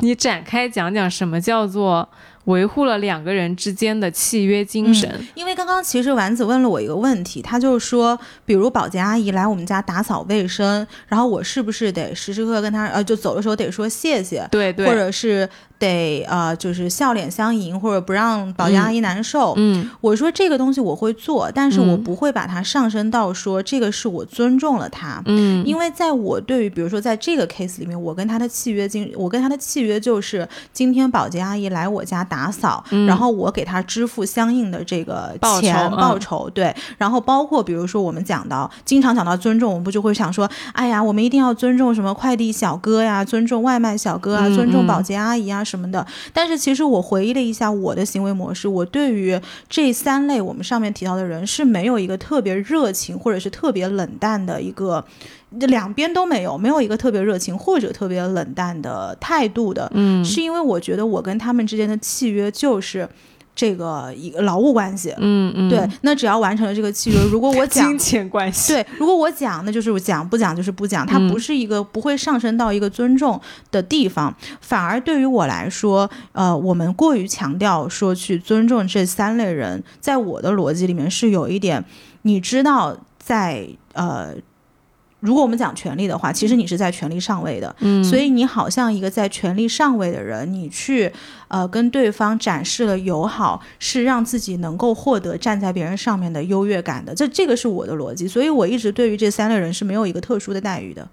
[0.01, 2.09] 你展开讲讲什么叫做
[2.45, 5.27] 维护了两个人之间的契约精神？
[5.33, 15.49] 因为刚刚其实丸子问了我一个问题，他就是说，比如保洁阿姨来我们家打扫卫生，然后我是不是得时时刻刻跟她呃，就走的时候得说谢谢，对对，或者是
[15.83, 19.53] 得呃，就是笑脸相迎，或者不让保洁阿姨难受。
[19.57, 19.89] 嗯。
[20.01, 22.03] 我说这个东西我会做，但是我嗯。
[22.03, 25.21] 不会把它上升到说这个是我尊重了他。
[25.25, 25.65] 嗯。
[25.65, 33.05] 因为在我对于，比如说在这个 case 里面，我跟他的契约经，我跟他的契约就是，今天保洁阿姨来我家打扫，嗯。
[33.05, 35.97] 然后我给他支付相应的这个钱报酬嗯。
[35.97, 44.87] 报酬，对，然后包括比如说我们讲到，经常讲到尊重，我们不就会想说，哎呀，我们一定要尊重什么快递小哥呀，尊重外卖小哥啊，嗯尊重嗯。
[44.87, 46.05] 保洁阿姨啊什么的。
[46.31, 55.03] 但是其实我回忆了一下我的行为模式，我对于这三类我们上面提到的人是没有一个特别热情或者是特别冷淡的一个，
[55.49, 63.09] 两边都没有，没有一个特别热情或者特别冷淡的态度的，嗯是因为我觉得我跟他们之间的契约就是
[63.55, 65.13] 这个一个劳务关系。
[65.17, 71.05] 嗯嗯，对，那只要完成了这个契约，如果我讲金钱关系，对，如果我讲，那就是我讲；不讲就是不讲。
[71.05, 73.39] 它嗯不是一个不会上升到一个尊重
[73.71, 81.83] 的地方，反而对于我来说，呃，我们过于强调说去尊重这三类人，在我的逻辑里面是有一点，
[82.23, 84.33] 你知道在，呃。
[85.25, 91.09] 如果我们讲权利的话，其实你是在权力上位的，嗯，所以你好像一个在权力上位的人，你去
[91.53, 97.13] 呃跟对方展示了友好，是让自己能够获得站在别人上面的优越感的。
[97.13, 101.07] 这这个是我的逻辑，所以我一直对于这三类人是没有一个特殊的待遇的。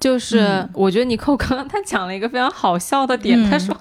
[0.00, 3.76] 就是嗯我觉得你扣刚刚他讲了一个非常好笑的点，嗯他说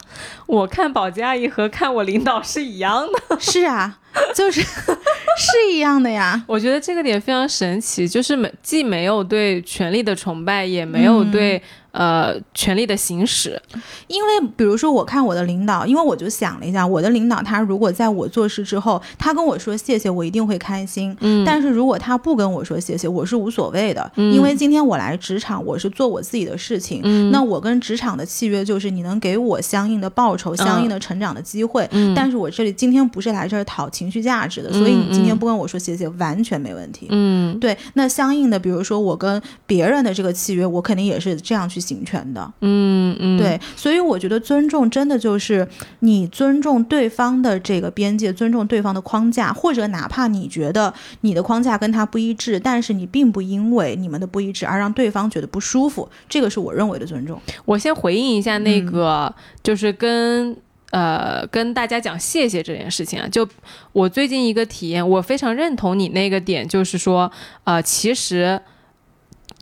[0.46, 3.40] 我看保洁阿姨和看我领导是一样的。
[3.40, 3.98] 是啊，
[4.36, 4.62] 就是
[5.40, 6.44] 是一样的呀。
[6.46, 13.62] 我觉得这个点非常神奇，就是没既没有对权力的崇拜，也没有嗯对、呃权力的行使。
[14.08, 21.16] 因为比如说，我看我的领导，因为我就想了一下，我的领导他如果在我做事之后，他跟我说谢谢，我一定会开心。
[21.20, 27.02] 嗯，但是如果他不跟我说谢谢，我是无所谓的，嗯因为今天我来职场，我是做我自己的事情。
[27.04, 31.88] 嗯那我跟职场的契约就是，你能给我相应的报酬、相应的成长的机会。
[31.92, 37.08] 嗯但是我这里今天不是来这儿讨情绪价值的，所以你今天不跟我说谢谢，完全没问题。
[37.10, 42.54] 嗯对，那相应的，比如说我跟别人的这个契约，我肯定也是这样去行权的。
[42.62, 45.68] 嗯嗯，对，所以我觉得尊重真的就是
[46.00, 57.42] 你尊重对方的这个边界，尊重对方的框架，或者哪怕你觉得你的框架跟他不一致，但是你并不因为你们的不一致而让对方觉得不舒服，这个是我认为的尊重。
[57.66, 60.56] 我先回应一下嗯那个，就是跟。
[60.92, 63.48] 呃，跟大家讲谢谢这件事情啊，就
[63.94, 67.32] 我最近一个体验，我非常认同你那个点，就是说，
[67.64, 68.60] 呃，其实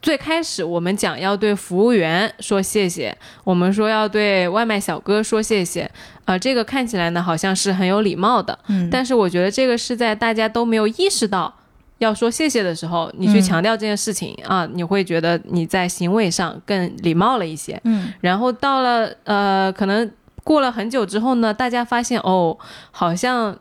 [0.02, 5.90] 最开始我们讲要对服务员说谢谢，我们说要对外卖小哥说谢谢，
[6.26, 11.54] 呃，这个看起来呢好像是很有礼貌的，嗯，但是我觉得这个是在大家都没有意识到
[11.98, 13.42] 要说谢谢的时候，你去嗯。
[13.42, 17.80] 强调这件事情、啊，你会觉得你在行为上更礼貌了一些。
[17.84, 18.14] 嗯。
[18.22, 20.10] 然后到了呃，可能
[20.46, 22.58] 过了很久之后呢，大家发现哦，
[22.92, 23.58] 好像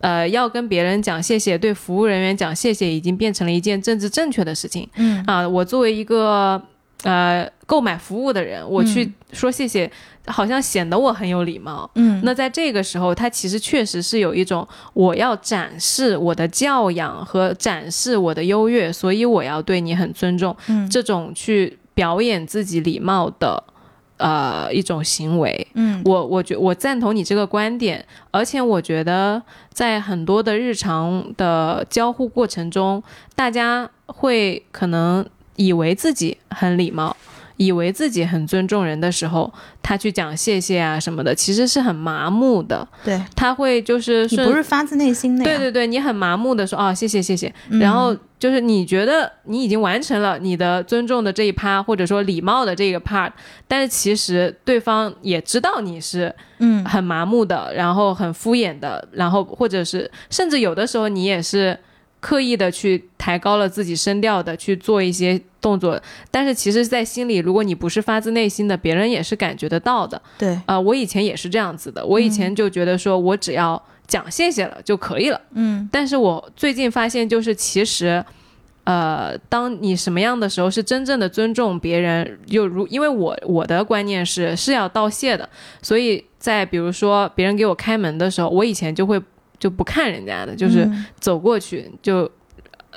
[0.00, 4.88] 呃，要跟别人讲谢谢，对服务人员讲谢谢，已经变成了一件政治正确的事情。
[4.96, 6.60] 嗯啊，我作为一个
[7.02, 9.90] 呃购买服务的人，我去嗯说谢谢，
[10.26, 11.90] 好像显得我很有礼貌。
[11.94, 23.62] 嗯那在这个时候，他其实确实是有一种我要展示我的教养和展示我的优越，所以我要对你很尊重，嗯这种去表演自己礼貌的
[24.16, 25.66] 呃一种行为。
[25.74, 26.02] 嗯。
[26.04, 29.42] 我我觉我赞同你这个观点，而且我觉得
[29.72, 33.02] 在很多的日常的交互过程中，
[33.34, 37.16] 大家会可能以为自己很礼貌，
[37.56, 39.52] 以为自己很尊重人的时候，
[39.82, 42.86] 他去讲谢谢啊什么的，其实是很麻木的。
[43.04, 45.44] 对他会就是你不是发自内心的呀。
[45.44, 53.32] 对对对，你很麻木的说啊，谢谢谢谢，嗯然后就是你觉得你已经完成了你的尊重的这一趴，或者说礼貌的这个 part，
[53.66, 61.78] 但是其实对方也知道你是嗯很麻木的，然后很敷衍的，然后或者是甚至有的时候你也是
[62.20, 66.00] 刻意的去抬高了自己声调的去做一些动作，
[66.30, 70.20] 但是其实，在心里，如果你不是发自内心的，别人也是感觉得到的。
[70.38, 75.40] 对，啊、我以前也是这样子的，我以前就觉得说我只要讲谢谢了就可以了。
[75.54, 78.24] 嗯但是我最近发现，就是其实，
[78.84, 85.48] 呃，当你什么样的时候是真正的尊重别人，又如因为我我的观念是是要道谢的，
[85.82, 89.20] 所以在比如说别人给我开门的时候，我以前就会
[89.58, 92.30] 就不看人家的，就是嗯走过去就。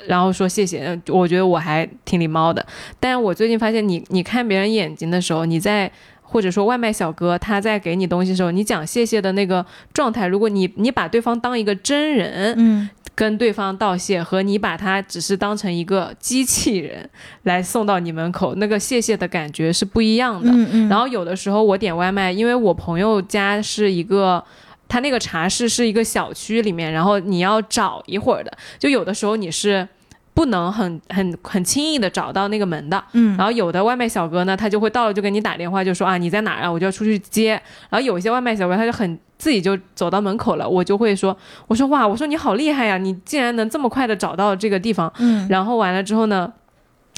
[0.07, 2.66] 然后说谢谢，呃我觉得我还挺礼貌的。
[3.01, 5.91] 但是我最近发现你，你看别人眼睛的时候，你在
[6.22, 17.10] 或者说外卖小哥他在给你东西的时候，你讲谢谢的那个状态，如果你你把对方当一个真人，嗯跟对方道谢，和你把他只是当成一个机器人
[17.43, 20.49] 来送到你门口，那个谢谢的感觉是不一样的。
[20.49, 24.41] 嗯嗯，然后有的时候我点外卖，因为我朋友家是一个。
[24.90, 29.88] 他那个茶室是一个小区里面，然后你要找一会儿的，就有的时候你是
[30.34, 33.02] 不能很很很轻易的找到那个门的。
[33.14, 37.52] 嗯然后有的外卖小哥呢，他就会到了就给你打电话，就说啊你在哪儿啊，我就要出去接。
[37.90, 41.38] 然后有一些外卖小哥他就很自己就走到门口了，我就会说，
[41.68, 45.12] 我说哇，我说你好厉害呀，你竟然能这么快的找到这个地方。
[45.20, 46.52] 嗯然后完了之后呢，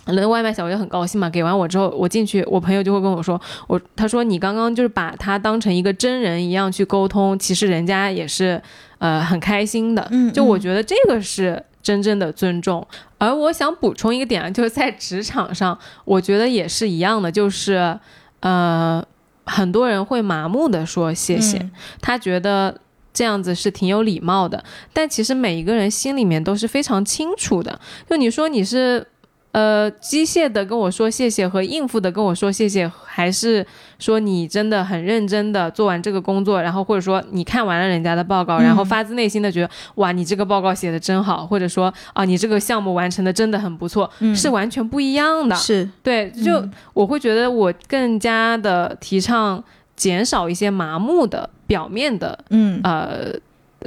[0.07, 8.61] 那外卖小哥就很高兴嘛，给完我之后，我进去，我朋友就会跟我说，我他说你刚刚就是把他当成一个真人一样去沟通，其实人家也是
[8.97, 10.07] 呃很开心的。
[10.11, 12.85] 嗯就我觉得这个是真正的尊重。
[13.17, 17.99] 而我想补充一个点啊，就是在职场上，我觉得也是一样的，就是
[18.39, 19.03] 呃
[19.45, 21.71] 很多人会麻木的说谢谢，嗯
[22.01, 22.79] 他觉得。
[23.13, 27.77] 这样子是挺有礼貌的，但其实每一个人心里面都是非常清楚的。
[28.09, 29.05] 就你说你是
[29.51, 33.65] 呃机械的跟我说谢谢和应付的跟我说谢谢，还是
[33.99, 45.55] 说你真的很认真的做完这个工作，然后或者说你看完了人家的报告，然后发自内心的觉得、哇你这个报告写的真好，或者说啊你这个项目完成的真的很不错，嗯是完全不一样的。
[45.55, 45.89] 是。
[46.01, 46.71] 对，就嗯。
[46.93, 49.63] 我会觉得我更加的提倡
[49.95, 52.79] 减少一些麻木的表面的嗯。
[52.83, 53.33] 呃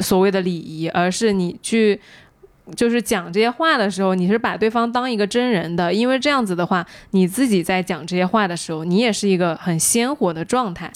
[0.00, 2.00] 所谓的礼仪，而是你去
[2.76, 10.90] 就是讲这些话的时候，你是把对方当一个真人的，因为这样子的话，你自己在讲这些话的时候，你也是一个很鲜活的状态。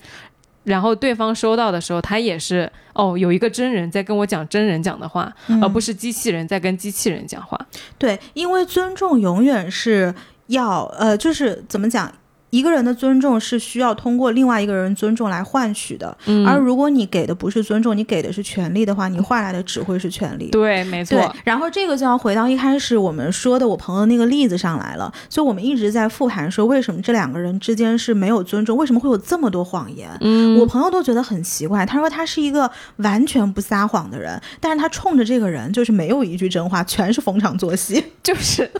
[0.64, 7.58] 然后对方收到的时候，他也是哦，有一个真人在跟我讲真人讲的话，嗯而不是机器人在跟机器人讲话。
[7.96, 10.14] 对，因为尊重永远是
[10.48, 12.12] 要呃，就是怎么讲，
[12.50, 16.16] 一个人的尊重是需要通过另外一个人尊重来换取的。
[16.26, 20.48] 嗯，而如果你给的不是尊重，你给的是权利的话，你换来的只会是权利。
[20.50, 25.12] 对，没错，，然后这个就要回到一开始我们说的我朋友那个例子上来了。
[25.28, 28.76] 所以我们一直在复盘说，为什么这两个人之间是没有尊重？
[28.76, 30.08] 为什么会有这么多谎言？
[30.20, 38.02] 嗯，我朋友都觉得很奇怪，他说他是一个完全不撒谎的人，但是他冲着这个人就是没有一句真话，全是逢场作戏。
[38.22, 38.70] 就是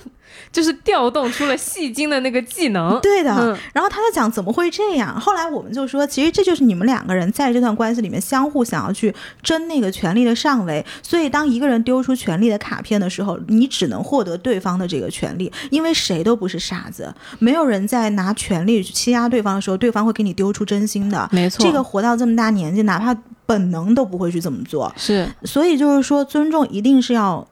[0.53, 3.01] 就是调动出了戏精的那个技能。
[3.01, 5.19] 对的，嗯然后他在讲怎么会这样？
[5.21, 10.85] 后来我们就说，其实这就是你们两个人在这段关系里面相互想要去争那个权力的上位。
[11.03, 21.29] 所以当一个人丢出权力的卡片的时候，你只能获得对方的这个权利，因为谁都不是傻子，没有人在拿权力去欺压对方的时候，对方会给你丢出真心的。
[21.33, 23.17] 没错，这个活到这么大年纪，哪怕
[23.47, 24.93] 本能都不会去这么做。
[24.97, 27.47] 是所以就是说，尊重一定是要，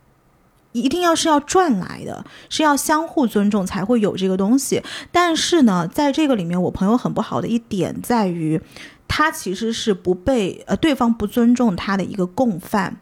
[0.82, 4.82] 一定要是要赚来的，是要相互尊重才会有这个东西。
[5.10, 8.60] 但是呢，在这个里面，我朋友很不好的一点在于，
[9.08, 13.00] 他其实是不被呃对方不尊重他的一个共犯。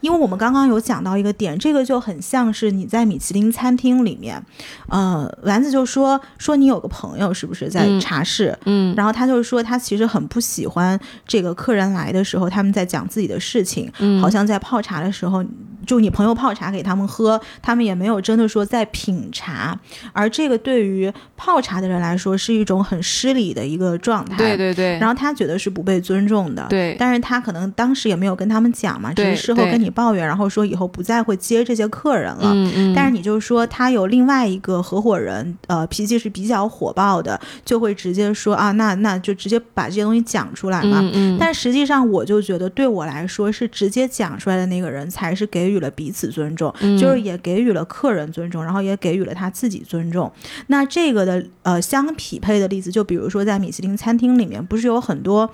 [0.00, 4.40] 因为我们刚刚有讲到一个点，这个就很像是你在米其林餐厅里面，
[4.88, 14.20] 呃，丸子就说说你有个朋友是不是在茶室，嗯，然后他就说他其实很不喜欢这个客人来的时候他们在讲自己的事情，嗯。
[14.20, 15.42] 好像在泡茶的时候，
[15.86, 19.78] 就你朋友泡茶给他们喝，他们也没有真的说在品茶，
[20.12, 26.94] 而这个对于泡茶的人来说是一种很失礼的一个状态，对对对，然后他觉得是不被尊重的，对。
[26.98, 32.52] 但是他可能当时也没有跟他们讲嘛，只对是事后对跟你抱怨，然后说以后不再会接这些客人了。
[32.52, 41.00] 嗯嗯，但是你就说他有另外一个合伙人，呃，脾气是比较火爆的，就会直接说啊，那那就直接把这些东西讲出来嘛。
[41.02, 50.30] 嗯嗯，但实际上，我就觉得对我来说，是直接讲出来的那个人才是给予了彼此尊重，嗯就是也给予了客人尊重，然后也给予了他自己尊重。
[50.68, 55.50] 那这个的呃相匹配的例子，就比如说在米其林餐厅里面，不是有很多。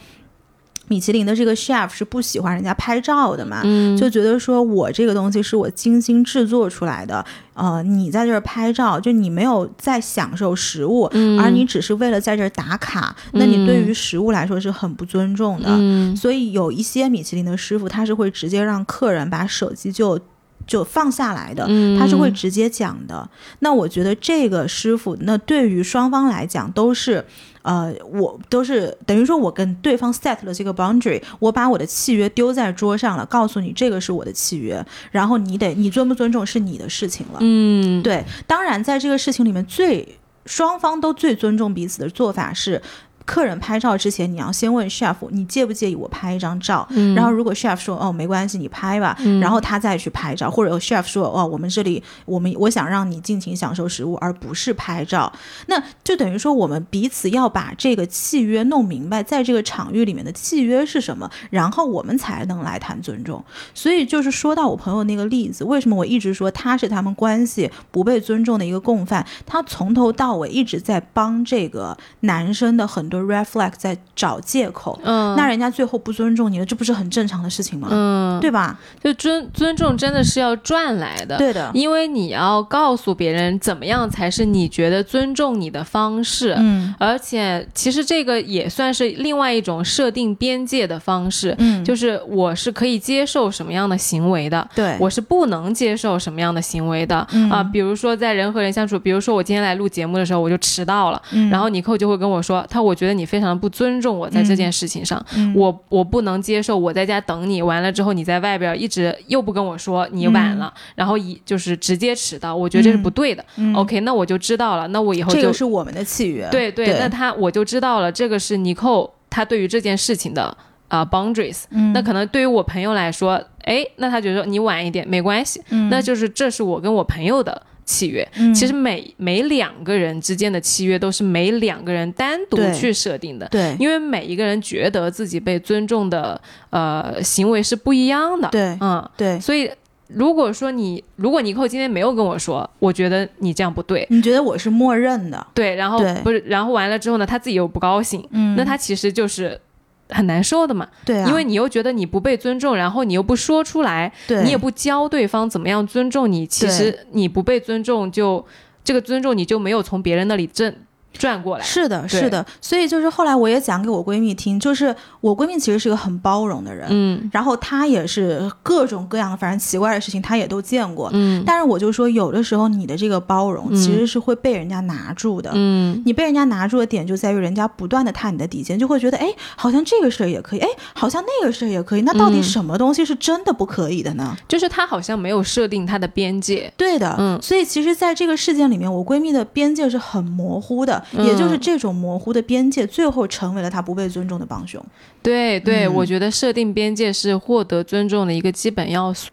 [0.88, 3.60] 米其林的这个 chef 是不喜欢人家拍照的嘛？
[3.64, 7.24] 嗯就觉得说我这个东西是我精心制作出来的，
[7.54, 15.68] 呃，你在这儿拍照，就你没有在享受食物，嗯而你只是为了在这儿打卡，那你对于食物来说是很不尊重的。
[15.70, 20.18] 嗯所以有一些米其林的师傅，他是会直接让客人把手机就
[20.66, 23.28] 就放下来的，嗯他是会直接讲的。
[23.60, 27.24] 那我觉得这个师傅，那对于双方来讲都是。
[27.62, 37.38] 呃，我都是等于说，我跟对方 set 了这个 boundary，我把我的契约丢在桌上了，告诉你这个是我的契约，然后你得你尊不尊重是你的事情了。
[37.40, 42.80] 嗯对，当然在这个事情里面最双方都最尊重彼此的做法是。
[43.26, 55.30] 客人拍照之前，你要先问 chef 你介不介意我拍一张照，嗯然后如果 chef 说哦没关系，你拍吧，然后他再去拍照，或者有 chef 说哦我们这里我们我想让你尽情享受食物，而不是拍照，
[55.66, 63.44] 那就等于说我们彼此要把这个契约弄明白，在这个场域里面的契约是什么，然后我们才能来谈尊重。
[63.74, 69.26] 所以就是说到我朋友那个例子，为什么我一直说他是他们关系不被尊重的一个共犯？
[69.44, 74.98] 他从头到尾一直在帮这个男生的很多 red flag 在找借口。
[75.02, 77.88] 嗯，那人家最后不尊重你了，这不是很正常的事情吗？
[77.90, 78.78] 嗯，对吧？
[79.02, 86.94] 就尊尊重真的是要赚来的，对的，因为你要告诉别人怎么样才是你觉得尊重你的方式，嗯。
[86.98, 94.66] 而且其实这个也算是另外一种设定边界的方式，嗯，就是我是可以接受什么样的行为的。
[94.74, 97.16] 对，我是不能接受什么样的行为的。
[97.16, 101.50] 啊、嗯比如说在人和人相处，比如说我今天来录节目的时候我就迟到了，嗯。
[101.50, 113.44] 然后尼寇就会跟我说，他我觉得你非常不尊重我在这件事情上，嗯我我不能接受我在家等你，完了之后你在外边一直又不跟我说你晚了，然后一就是直接迟到，我觉得这是不对的。
[113.56, 116.48] 嗯 OK，那我就知道了，那我以后这就个是我们的契约。
[116.50, 120.56] 对对，对那他我就知道了，这个是尼寇他对于这件事情的
[120.88, 121.64] 啊、boundaries。
[121.70, 127.62] 嗯那可能对于我朋友来说，哎，那他觉得你晚一点没关系，嗯那就是这是我跟我朋友的。
[127.86, 128.52] 契约，嗯。
[128.52, 133.74] 其实每每两个人之间的契约都是每两个人单独去设定的，对。
[133.78, 136.38] 因为每一个人觉得自己被尊重的
[136.70, 138.76] 呃行为是不一样的，对。
[138.80, 139.70] 嗯，对，所以
[140.08, 145.46] 如果说你如果尼寇今天没有跟我说，我觉得你这样不对，你觉得我是默认的？
[145.54, 148.54] 对，然后不是，然后完了之后呢，他自己又不高兴，嗯。
[148.56, 149.60] 那他其实就是
[150.08, 154.42] 很难受的嘛，对啊，因为你又觉得你不被尊重，然后你又不说出来，对。
[154.44, 158.44] 你也不教对方怎么样尊重你，其实你不被尊重就
[158.84, 160.72] 这个尊重你就没有从别人那里挣
[161.18, 167.30] 赚过来，是的，是的，所以就是后来我也讲给我闺蜜听，就是我闺蜜其实是个很包容的人，嗯。
[167.32, 171.42] 然后她也是各种各样反正奇怪的事情她也都见过，嗯。
[171.46, 173.76] 但是我就说有的时候你的这个包容嗯。
[173.76, 175.50] 其实是会被人家拿住的。
[175.54, 176.02] 嗯。
[176.04, 184.36] 你被人家拿住的点就在于人家不断的探你的底线，就会觉得哎，好像这个事儿也可以，哎，好像那个事儿也可以，那到底嗯什么东西是真的不可以的呢？
[184.48, 187.40] 就是他好像没有设定他的边界，对的，嗯。
[187.42, 194.84] 所以其实在这个事件里面，我闺蜜的边界是很模糊的，嗯也就是这种模糊的边界，最后成为了他不被尊重的帮凶。
[195.22, 199.30] 对对，嗯我觉得设定边界是获得尊重的一个基本要素。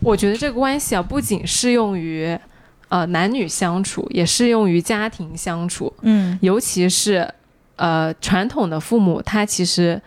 [0.00, 2.36] 我觉得这个关系啊，不仅适用于
[2.88, 7.28] 呃男女相处，也适用于家庭相处，嗯尤其是
[7.76, 10.00] 呃传统的父母，他其实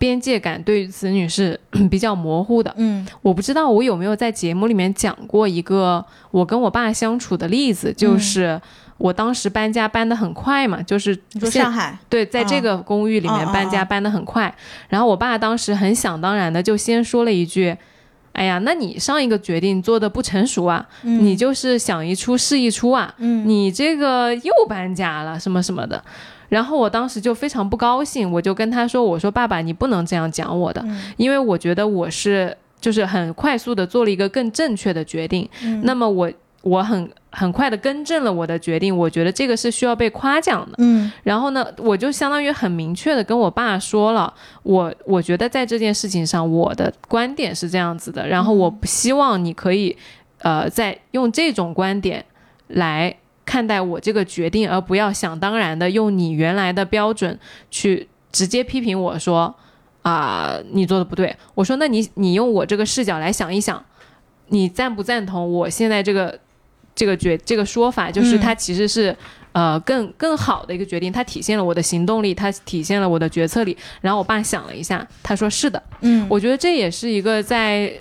[0.00, 2.74] 边界感对于子女是 比较模糊的。
[2.78, 3.06] 嗯。
[3.20, 8.58] 我不知道我有没有在节目里面讲过一个我跟我爸相处的例子，就是
[8.96, 14.54] 我当时搬家搬得很快嘛，就是你说上海，对，在这哦个公寓里面搬家搬得很快，
[14.88, 17.76] 然后我爸当时很想当然的就先说了一句
[18.32, 21.22] ：“哎呀，那你上一个决定做的不成熟啊，嗯。
[21.22, 23.46] 你就是想一出是一出啊，嗯。
[23.46, 26.02] 你这个又搬家了什么什么的。”
[26.50, 35.48] 然后我当时就非常不高兴，我就跟他说：“我说爸爸，你不能这样讲我的，嗯因为我觉得我是就是很快速的做了一个更正确的决定。
[35.82, 36.30] 那么我
[36.62, 40.74] 我很很快的更正了我的决定，我觉得这个是需要被夸奖的。
[40.78, 49.96] 嗯然后呢，我就相当于很明确的跟我爸说了，我我觉得在这件事情上，我的观点是这样子的，然后我不希望你可以，
[50.40, 52.24] 呃，在用这种观点
[52.68, 53.16] 来
[53.50, 57.36] 看待我这个决定，而不要想当然的用你原来的标准
[57.68, 59.52] 去直接批评我说，
[60.02, 61.34] 啊、你做的不对。
[61.56, 63.84] 我说，那你你用我这个视角来想一想，
[64.50, 66.38] 你赞不赞同我现在这个
[66.94, 68.08] 这个决这个说法？
[68.08, 69.16] 就是嗯它其实是。
[69.52, 73.76] 呃，更更好的一个决定，它体现了我的行动力，它体现了我的决策力。
[74.00, 77.92] 然后我爸想了一下，他说是的，嗯我觉得这也是一个在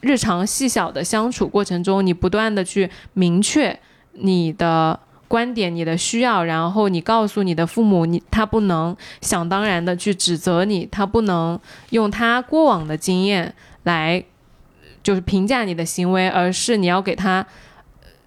[0.00, 3.78] 日常细小的相处过程中，你不断的去明确
[4.20, 11.58] 你的观点、你的需要，然后你告诉你的父母，你他不能想当然的去指责你，他不能
[11.90, 13.54] 用他过往的经验
[13.84, 14.22] 来
[15.02, 17.46] 就是评价你的行为，而是你要给他。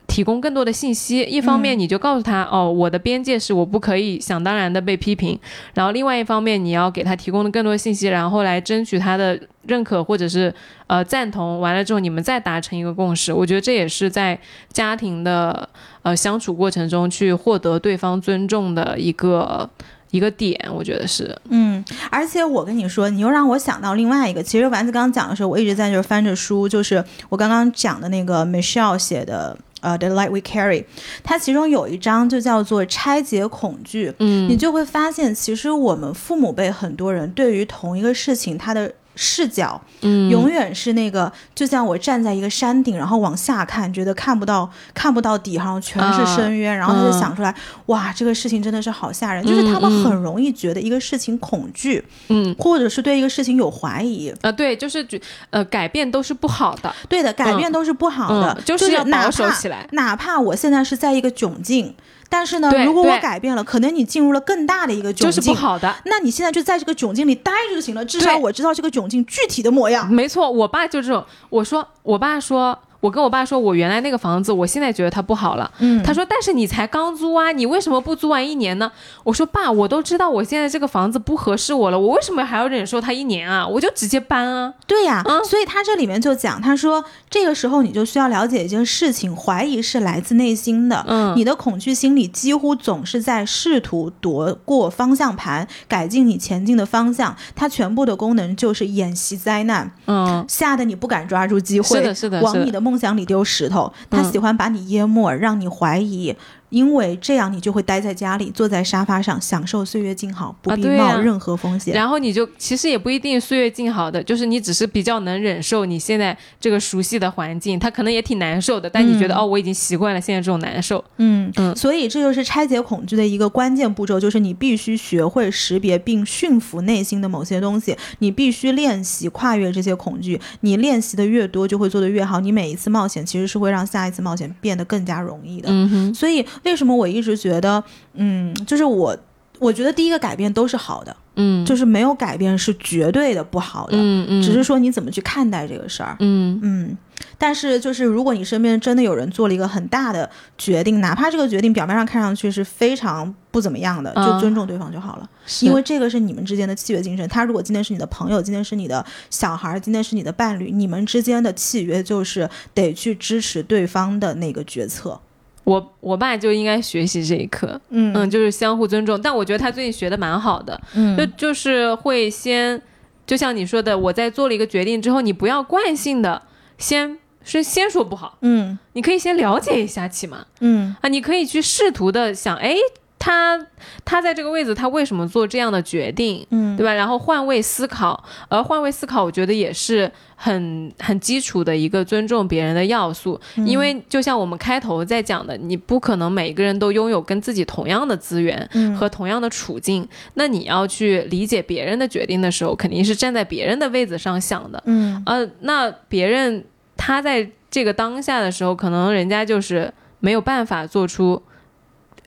[0.08, 5.40] 提供更多的信息，一方面你就告诉他，哦，我的边界是我不可以想当然的被批评，
[5.74, 10.54] 然后另外一方面你要给他提供的更多信息，然后来争取他的认可或者是
[10.88, 13.32] 呃赞同，完了之后你们再达成一个共识。
[13.32, 14.40] 我觉得这也是在
[14.72, 15.68] 家庭的
[16.02, 19.70] 呃相处过程中去获得对方尊重的一个
[20.12, 24.44] 一个点，我觉得是，嗯，而且我跟你说，你又让我想到另外一个。
[24.44, 29.58] 其实丸子刚刚讲的时候，我一直在这儿翻着书，就是我刚刚讲的那个 Michelle 写的。
[29.82, 30.84] 呃，《The Light We Carry》，
[31.24, 34.14] 它其中有一章就叫做“拆解恐惧”。
[34.20, 40.30] 嗯你就会发现，其实我们父母辈很多人对于同一个事情，他的视角嗯。
[40.30, 47.54] 永远是那个，就像我站在一个山顶，然后往下看，觉得看不到看不到底，然后全是深渊，然后他就想出来，
[47.88, 49.46] 哇，这个事情真的是好吓人。
[49.46, 52.56] 就是他们很容易觉得一个事情恐惧，嗯。
[52.58, 54.34] 或者是对一个事情有怀疑。
[54.42, 59.88] 呃对，就是觉呃改变都是不好的，对的，改变都是不好的，嗯就是要哪保守怕起来。
[59.92, 61.94] 哪怕我现在是在一个窘境，
[62.34, 65.94] 但是呢，如果我改变了，可能你进入了更大的一个窘境，就是不好的。
[66.06, 70.10] 那你现在就在这个窘境里待着就行了，至少我知道这个窘境具体的模样。
[70.10, 71.24] 没错，我爸就这种。
[71.50, 75.70] 我说，我爸说，我跟我爸说，我原来那个房子，我现在觉得它不好了。
[75.80, 78.90] 嗯他说，但是你才刚租啊，你为什么不租完一年呢？
[79.24, 83.68] 我说，爸，我都知道我现在这个房子不合适我了，我为什么还要忍受它一年啊？
[83.68, 84.74] 我就直接搬啊。
[84.88, 91.04] 对呀、嗯所以他这里面就讲，他说这个时候你就需要了解一件事情，怀疑是来自内心的。
[91.08, 97.36] 嗯你的恐惧心理几乎总是在试图夺过方向盘，改进你前进的方向。
[97.56, 103.92] 它全部的功能就是演习灾难，嗯，吓得你不敢抓住机会，是的是的往你的梦想里丢石头。
[104.10, 106.36] 他嗯喜欢把你淹没，让你怀疑。
[106.72, 111.94] 因为这样，你就会待在家里，坐在沙发上，享受岁月静好，不必冒任何风险。
[111.94, 121.04] 然后你就其实也不一定岁月静好的，就是你只是比较能忍受你现在这个熟悉的环境，它可能也挺难受的，但你觉得、嗯哦，我已经习惯了现在这种难受。
[121.18, 130.40] 嗯嗯所以这就是拆解恐惧的一个关键步骤，就是你必须学会识别并驯服内心的某些东西，你必须练习跨越这些恐惧。
[130.62, 132.40] 你练习的越多，就会做得越好。
[132.40, 135.68] 你每一次冒险其实是会让下一次冒险变得更加容易的。
[135.70, 137.84] 嗯哼，所以为什么我一直觉得，
[138.14, 139.18] 嗯，就是我。
[139.60, 146.16] 我觉得第一个改变都是好的，嗯，就是没有改变是绝对的不好的，嗯嗯，只是说你怎么去看待这个事儿。
[146.20, 146.98] 嗯嗯，
[147.38, 157.30] 但是就是如果你身边真的有人做了一个很大的决定，哪怕这个决定表面上看上去是非常不怎么样的，就嗯尊重对方就好了，是因为这个是你们之间的契约精神。
[157.30, 165.22] 他如果今天是你的朋友，今天是你的小孩，今天是你的伴侣，你们之间的契约就是得去支持对方的那个决策。
[165.64, 168.14] 我我爸就应该学习这一课，嗯。
[168.16, 169.22] 嗯，就是相互尊重。
[169.22, 171.16] 但我觉得他最近学的蛮好的，嗯。
[171.18, 172.82] 就就是会先，
[173.26, 176.42] 就像你说的，我在做了一个决定之后，你不要惯性的
[176.78, 178.78] 先是先说不好，嗯。
[178.94, 180.96] 你可以先了解一下起码嗯。
[181.02, 182.76] 啊，你可以去试图的想，哎，
[183.24, 183.56] 他
[184.04, 186.44] 他在这个位置，他为什么做这样的决定？
[186.50, 186.92] 嗯对吧？
[186.92, 193.40] 然后换位思考，而换位思考，我觉得也是很很基础的一个尊重别人的要素。
[193.58, 204.82] 因为就像我们开头在讲的，你不可能每个人都拥有跟自己同样的资源嗯和同样的处境，那你要去理解别人的决定的时候，肯定是站在别人的位子上想的。
[204.88, 206.64] 嗯呃，那别人
[206.98, 211.40] 他在这个当下的时候，可能人家就是没有办法做出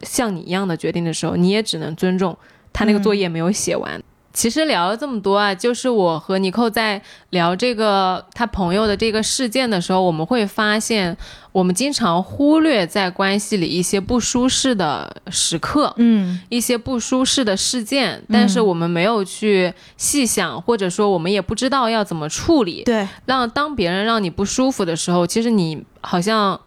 [0.05, 2.37] 像你一样的决定的时候，你也只能尊重
[2.73, 4.03] 他那个作业没有写完。
[4.33, 7.01] 其实聊了这么多啊，就是我和尼寇在
[7.31, 11.17] 聊这个他朋友的这个事件的时候，我们会发现，
[11.53, 22.83] 我们经常忽略在关系里一些不舒适的时刻，嗯一些不舒适的事件，但是我们没有去细想，或者说我们也不知道要怎么处理。
[22.83, 26.61] 对，让当别人让你不舒服的时候，其实你好像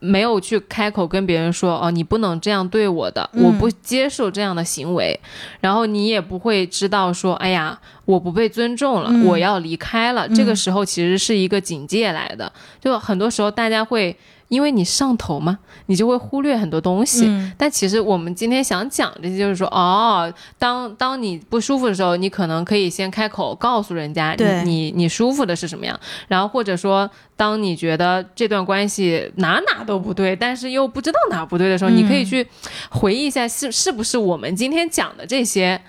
[0.00, 3.44] 没有去开口跟别人说哦，你不能这样对我的，嗯。
[3.44, 5.18] 我不接受这样的行为，
[5.60, 9.24] 然后你也不会知道说，哎呀，我不被尊重了，嗯。
[9.26, 10.28] 我要离开了。
[10.28, 14.16] 这个时候其实是一个警戒来的，就很多时候大家会
[14.48, 17.26] 因为你上头嘛，你就会忽略很多东西。
[17.26, 17.52] 嗯。
[17.56, 24.62] 但其实我们今天想讲的就是说，哦，当当你不舒服的时候，你可能可以先开口告诉人家对。
[24.64, 31.96] 你你你舒服的是什么样，然后或者说，当你觉得这段关系哪哪都不对，但是又不知道哪不对的时候，嗯。
[31.96, 32.46] 你可以去
[32.90, 35.80] 回忆一下是是不是我们今天讲的这些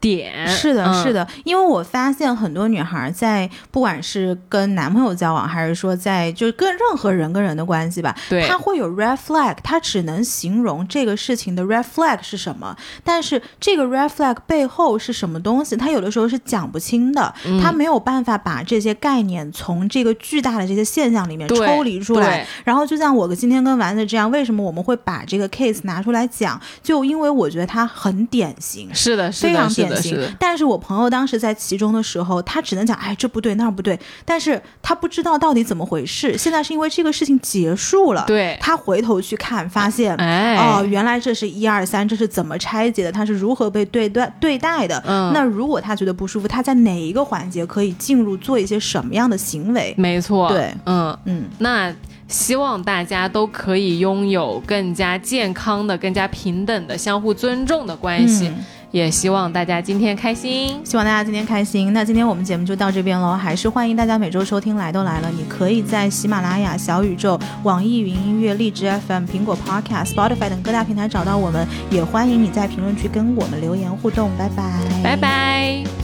[0.00, 0.46] 点。
[0.48, 22.46] 是的，嗯是的，因为我发现很多女孩在不管是跟男朋友交往，还是说在就是跟任何人跟人的关系吧，对她会有 red flag，她只能形容这个事情的 red flag 是什么，但是这个 red flag 背后是什么东西，她有的时候是讲不清的，嗯她没有办法把这些概念从这个巨大的这些现象里面抽离出来。
[22.64, 26.60] 然后就像我今天跟丸子这样，为什么我们会把这个 case 拿出来讲？
[26.82, 28.92] 就因为我觉得它很典型。
[28.94, 30.34] 是的，是非的，型是的。。
[30.38, 36.36] 但是我朋友当时在其中的时候，他只能讲，哎，这不对，那不对，但是他不知道到底怎么回事。
[36.36, 40.14] 现在是因为这个事情结束了，对，他回头去看，发现。
[40.16, 43.12] 哎，哦，原来这是一二三，这是怎么拆解的？
[43.12, 45.02] 他是如何被对待对待的？
[45.06, 49.94] 嗯那如果他觉得不舒服，他在哪一个环节可以进入做一些什么样的行为？
[49.96, 51.16] 没错，对，嗯。
[51.24, 51.94] 嗯，那
[52.28, 58.48] 希望大家都可以拥有更加健康的、更加平等的、相互尊重的关系。
[58.48, 60.80] 嗯也希望大家今天开心。
[60.84, 61.92] 希望大家今天开心。
[61.92, 65.28] 那今天我们节目就到这边喽，还是欢迎大家每周收听《来都来了》。
[65.32, 74.30] 你可以在喜马拉雅、小宇宙、网易云音乐、荔枝 FM、苹果 Podcast、Spotify 等各大平台找到我们，也欢迎你在评论区跟我们留言互动。
[74.38, 74.72] 拜拜，
[75.02, 76.01] 拜拜。